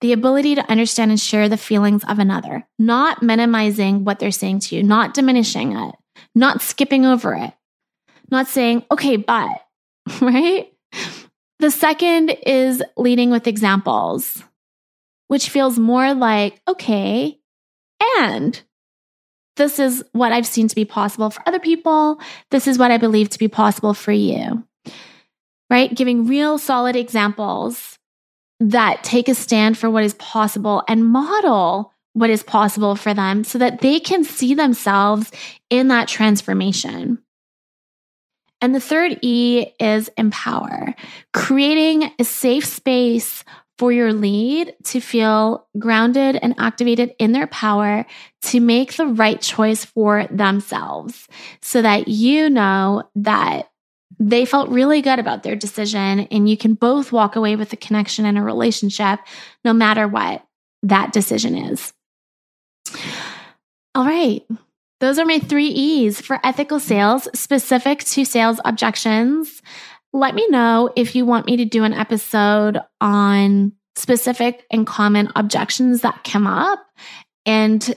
the 0.00 0.12
ability 0.12 0.54
to 0.56 0.70
understand 0.70 1.10
and 1.10 1.20
share 1.20 1.48
the 1.48 1.56
feelings 1.56 2.04
of 2.04 2.18
another, 2.18 2.66
not 2.78 3.22
minimizing 3.22 4.04
what 4.04 4.18
they're 4.18 4.30
saying 4.30 4.60
to 4.60 4.76
you, 4.76 4.82
not 4.82 5.14
diminishing 5.14 5.76
it, 5.76 5.94
not 6.34 6.60
skipping 6.60 7.06
over 7.06 7.34
it, 7.34 7.52
not 8.30 8.46
saying, 8.48 8.84
okay, 8.90 9.16
but, 9.16 9.50
right? 10.20 10.72
The 11.60 11.70
second 11.70 12.36
is 12.46 12.82
leading 12.96 13.30
with 13.30 13.46
examples, 13.46 14.42
which 15.28 15.48
feels 15.48 15.78
more 15.78 16.12
like, 16.14 16.60
okay, 16.68 17.38
and 18.18 18.60
this 19.56 19.78
is 19.78 20.04
what 20.12 20.32
I've 20.32 20.46
seen 20.46 20.68
to 20.68 20.74
be 20.74 20.84
possible 20.84 21.30
for 21.30 21.42
other 21.46 21.60
people. 21.60 22.20
This 22.50 22.66
is 22.66 22.78
what 22.78 22.90
I 22.90 22.98
believe 22.98 23.30
to 23.30 23.38
be 23.38 23.48
possible 23.48 23.94
for 23.94 24.12
you, 24.12 24.66
right? 25.70 25.94
Giving 25.94 26.26
real 26.26 26.58
solid 26.58 26.96
examples 26.96 27.98
that 28.60 29.02
take 29.02 29.28
a 29.28 29.34
stand 29.34 29.76
for 29.76 29.90
what 29.90 30.04
is 30.04 30.14
possible 30.14 30.82
and 30.88 31.06
model 31.06 31.92
what 32.14 32.30
is 32.30 32.42
possible 32.42 32.94
for 32.94 33.12
them 33.12 33.44
so 33.44 33.58
that 33.58 33.80
they 33.80 34.00
can 34.00 34.24
see 34.24 34.54
themselves 34.54 35.30
in 35.68 35.88
that 35.88 36.08
transformation. 36.08 37.18
And 38.60 38.74
the 38.74 38.80
third 38.80 39.18
E 39.20 39.66
is 39.78 40.08
empower, 40.16 40.94
creating 41.32 42.10
a 42.18 42.24
safe 42.24 42.64
space 42.64 43.44
for 43.76 43.90
your 43.90 44.12
lead 44.12 44.74
to 44.84 45.00
feel 45.00 45.66
grounded 45.78 46.36
and 46.36 46.54
activated 46.58 47.12
in 47.18 47.32
their 47.32 47.48
power 47.48 48.06
to 48.42 48.60
make 48.60 48.94
the 48.94 49.06
right 49.06 49.40
choice 49.40 49.84
for 49.84 50.26
themselves 50.30 51.26
so 51.60 51.82
that 51.82 52.06
you 52.06 52.48
know 52.48 53.02
that 53.16 53.68
they 54.18 54.44
felt 54.44 54.68
really 54.68 55.02
good 55.02 55.18
about 55.18 55.42
their 55.42 55.56
decision 55.56 56.20
and 56.20 56.48
you 56.48 56.56
can 56.56 56.74
both 56.74 57.12
walk 57.12 57.36
away 57.36 57.56
with 57.56 57.72
a 57.72 57.76
connection 57.76 58.24
and 58.24 58.38
a 58.38 58.42
relationship 58.42 59.20
no 59.64 59.72
matter 59.72 60.06
what 60.06 60.44
that 60.82 61.12
decision 61.12 61.56
is. 61.56 61.92
All 63.94 64.04
right. 64.04 64.42
Those 65.00 65.18
are 65.18 65.26
my 65.26 65.38
three 65.38 65.68
E's 65.68 66.20
for 66.20 66.40
ethical 66.44 66.80
sales 66.80 67.28
specific 67.34 68.00
to 68.04 68.24
sales 68.24 68.60
objections. 68.64 69.62
Let 70.12 70.34
me 70.34 70.46
know 70.48 70.92
if 70.96 71.16
you 71.16 71.26
want 71.26 71.46
me 71.46 71.56
to 71.56 71.64
do 71.64 71.84
an 71.84 71.92
episode 71.92 72.78
on 73.00 73.72
specific 73.96 74.64
and 74.70 74.86
common 74.86 75.30
objections 75.36 76.02
that 76.02 76.24
come 76.24 76.46
up. 76.46 76.84
And 77.46 77.94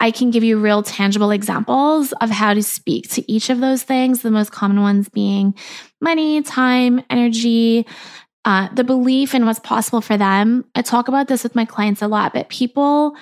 I 0.00 0.10
can 0.10 0.30
give 0.30 0.44
you 0.44 0.58
real 0.58 0.82
tangible 0.82 1.30
examples 1.30 2.12
of 2.20 2.30
how 2.30 2.54
to 2.54 2.62
speak 2.62 3.08
to 3.10 3.30
each 3.30 3.50
of 3.50 3.60
those 3.60 3.82
things. 3.82 4.22
The 4.22 4.30
most 4.30 4.52
common 4.52 4.80
ones 4.80 5.08
being 5.08 5.54
money, 6.00 6.40
time, 6.42 7.02
energy, 7.10 7.86
uh, 8.44 8.68
the 8.72 8.84
belief 8.84 9.34
in 9.34 9.44
what's 9.44 9.58
possible 9.58 10.00
for 10.00 10.16
them. 10.16 10.64
I 10.74 10.82
talk 10.82 11.08
about 11.08 11.28
this 11.28 11.42
with 11.42 11.54
my 11.54 11.64
clients 11.64 12.00
a 12.00 12.08
lot, 12.08 12.32
but 12.32 12.48
people 12.48 13.16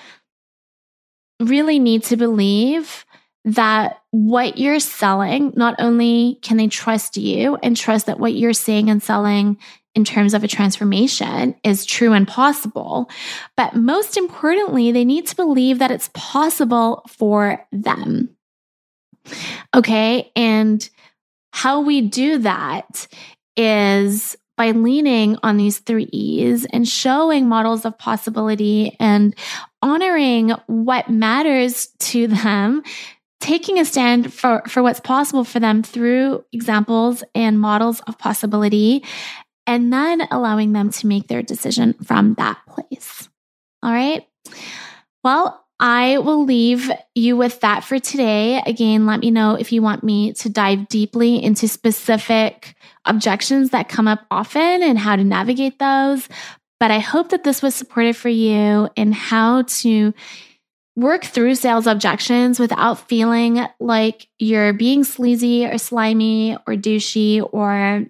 really 1.41 1.79
need 1.79 2.03
to 2.05 2.17
believe 2.17 3.05
that 3.45 4.03
what 4.11 4.59
you're 4.59 4.81
selling, 4.81 5.53
not 5.57 5.77
only 5.79 6.39
can 6.43 6.57
they 6.57 6.67
trust 6.67 7.17
you 7.17 7.57
and 7.63 7.77
trust 7.77 8.07
that 8.07 8.19
what 8.19 8.35
you're 8.35 8.53
saying 8.53 8.91
and 8.91 9.03
selling 9.03 9.57
in 9.97 10.05
terms 10.05 10.35
of 10.35 10.45
a 10.45 10.49
transformation 10.49 11.57
is 11.65 11.87
true 11.87 12.13
and 12.13 12.29
possible, 12.29 13.11
but 13.57 13.75
most 13.75 14.17
importantly, 14.17 14.93
they 14.93 15.05
need 15.05 15.27
to 15.27 15.35
believe 15.35 15.79
that 15.79 15.91
it's 15.91 16.11
possible 16.13 17.03
for 17.09 17.67
them. 17.73 18.37
Okay. 19.75 20.31
And 20.37 20.89
how 21.53 21.81
we 21.81 22.03
do 22.03 22.39
that 22.39 23.09
is 23.57 24.37
by 24.59 24.71
leaning 24.71 25.39
on 25.43 25.57
these 25.57 25.79
three 25.79 26.09
E's 26.13 26.67
and 26.67 26.87
showing 26.87 27.49
models 27.49 27.85
of 27.85 27.99
possibility 27.99 28.97
and 29.01 29.35
honoring 29.83 30.51
what 30.67 31.09
matters 31.09 31.89
to 31.99 32.27
them 32.27 32.83
taking 33.41 33.79
a 33.79 33.85
stand 33.85 34.33
for, 34.33 34.63
for 34.67 34.83
what's 34.83 35.01
possible 35.01 35.45
for 35.45 35.61
them 35.61 35.83
through 35.83 36.45
examples 36.53 37.23
and 37.35 37.61
models 37.61 38.01
of 38.07 38.19
possibility, 38.19 39.05
and 39.67 39.93
then 39.93 40.23
allowing 40.31 40.73
them 40.73 40.91
to 40.91 41.07
make 41.07 41.29
their 41.29 41.43
decision 41.43 41.95
from 42.05 42.35
that 42.35 42.59
place. 42.69 43.29
All 43.83 43.93
right. 43.93 44.27
Well, 45.25 45.65
I 45.79 46.19
will 46.19 46.45
leave 46.45 46.91
you 47.15 47.37
with 47.37 47.61
that 47.61 47.85
for 47.85 47.99
today. 47.99 48.63
Again, 48.65 49.05
let 49.05 49.21
me 49.21 49.31
know 49.31 49.55
if 49.55 49.73
you 49.73 49.83
want 49.83 50.03
me 50.03 50.33
to 50.35 50.49
dive 50.49 50.89
deeply 50.89 51.43
into 51.43 51.69
specific 51.69 52.75
objections 53.05 53.71
that 53.71 53.89
come 53.89 54.09
up 54.09 54.25
often 54.31 54.83
and 54.83 54.99
how 54.99 55.17
to 55.17 55.25
navigate 55.25 55.79
those. 55.79 56.29
But 56.81 56.91
I 56.91 56.99
hope 56.99 57.31
that 57.31 57.45
this 57.45 57.63
was 57.63 57.75
supportive 57.75 58.17
for 58.17 58.29
you 58.29 58.89
in 58.97 59.13
how 59.13 59.63
to 59.63 60.15
work 60.95 61.25
through 61.25 61.55
sales 61.55 61.87
objections 61.87 62.59
without 62.59 63.07
feeling 63.07 63.67
like 63.79 64.29
you're 64.39 64.73
being 64.73 65.05
sleazy 65.05 65.67
or 65.67 65.77
slimy 65.77 66.57
or 66.67 66.75
douchey 66.75 67.47
or 67.53 68.07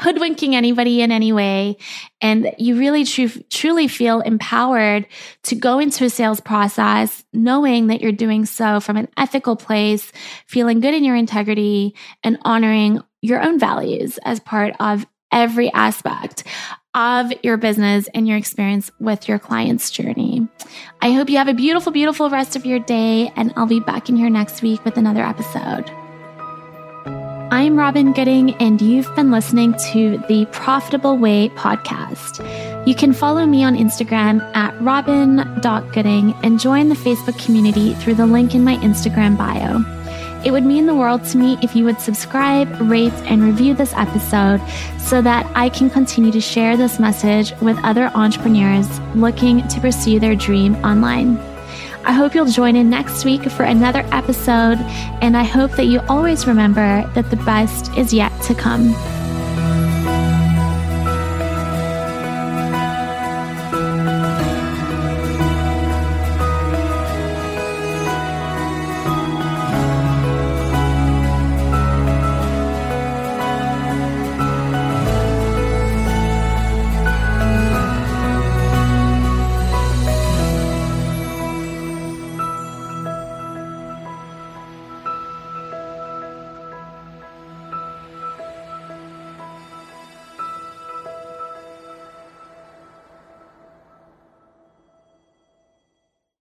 hoodwinking 0.00 0.56
anybody 0.56 1.02
in 1.02 1.12
any 1.12 1.32
way. 1.32 1.76
And 2.20 2.52
you 2.58 2.78
really 2.78 3.04
tr- 3.04 3.38
truly 3.50 3.86
feel 3.86 4.20
empowered 4.20 5.06
to 5.44 5.54
go 5.54 5.78
into 5.78 6.04
a 6.04 6.10
sales 6.10 6.40
process 6.40 7.22
knowing 7.32 7.88
that 7.88 8.00
you're 8.00 8.12
doing 8.12 8.46
so 8.46 8.80
from 8.80 8.96
an 8.96 9.08
ethical 9.16 9.56
place, 9.56 10.10
feeling 10.46 10.80
good 10.80 10.94
in 10.94 11.04
your 11.04 11.16
integrity 11.16 11.94
and 12.24 12.38
honoring 12.42 13.00
your 13.20 13.42
own 13.42 13.58
values 13.58 14.18
as 14.24 14.40
part 14.40 14.74
of 14.80 15.06
every 15.32 15.72
aspect 15.72 16.44
of 16.94 17.32
your 17.42 17.56
business 17.56 18.08
and 18.14 18.26
your 18.26 18.36
experience 18.36 18.90
with 18.98 19.28
your 19.28 19.38
client's 19.38 19.90
journey. 19.90 20.48
I 21.00 21.12
hope 21.12 21.30
you 21.30 21.36
have 21.36 21.48
a 21.48 21.54
beautiful, 21.54 21.92
beautiful 21.92 22.30
rest 22.30 22.56
of 22.56 22.66
your 22.66 22.80
day, 22.80 23.32
and 23.36 23.52
I'll 23.56 23.66
be 23.66 23.80
back 23.80 24.08
in 24.08 24.16
here 24.16 24.30
next 24.30 24.62
week 24.62 24.84
with 24.84 24.96
another 24.96 25.22
episode. 25.22 25.99
I'm 27.52 27.74
Robyn 27.74 28.12
Gooding, 28.12 28.54
and 28.60 28.80
you've 28.80 29.12
been 29.16 29.32
listening 29.32 29.74
to 29.92 30.18
the 30.28 30.46
Profitable 30.52 31.18
Way 31.18 31.48
podcast. 31.48 32.38
You 32.86 32.94
can 32.94 33.12
follow 33.12 33.44
me 33.44 33.64
on 33.64 33.76
Instagram 33.76 34.40
at 34.54 34.80
robyn.gooding 34.80 36.34
and 36.44 36.60
join 36.60 36.88
the 36.88 36.94
Facebook 36.94 37.44
community 37.44 37.94
through 37.94 38.14
the 38.14 38.26
link 38.26 38.54
in 38.54 38.62
my 38.62 38.76
Instagram 38.76 39.36
bio. 39.36 39.84
It 40.44 40.52
would 40.52 40.64
mean 40.64 40.86
the 40.86 40.94
world 40.94 41.24
to 41.24 41.38
me 41.38 41.58
if 41.60 41.74
you 41.74 41.84
would 41.84 42.00
subscribe, 42.00 42.68
rate, 42.82 43.12
and 43.24 43.42
review 43.42 43.74
this 43.74 43.94
episode 43.94 44.60
so 45.00 45.20
that 45.20 45.50
I 45.56 45.70
can 45.70 45.90
continue 45.90 46.30
to 46.30 46.40
share 46.40 46.76
this 46.76 47.00
message 47.00 47.52
with 47.60 47.76
other 47.82 48.12
entrepreneurs 48.14 49.00
looking 49.16 49.66
to 49.66 49.80
pursue 49.80 50.20
their 50.20 50.36
dream 50.36 50.76
online. 50.84 51.49
I 52.04 52.12
hope 52.12 52.34
you'll 52.34 52.46
join 52.46 52.76
in 52.76 52.88
next 52.88 53.24
week 53.24 53.42
for 53.50 53.64
another 53.64 54.04
episode, 54.12 54.78
and 55.20 55.36
I 55.36 55.44
hope 55.44 55.72
that 55.72 55.84
you 55.84 56.00
always 56.08 56.46
remember 56.46 57.08
that 57.14 57.30
the 57.30 57.36
best 57.36 57.92
is 57.96 58.12
yet 58.12 58.32
to 58.42 58.54
come. 58.54 58.94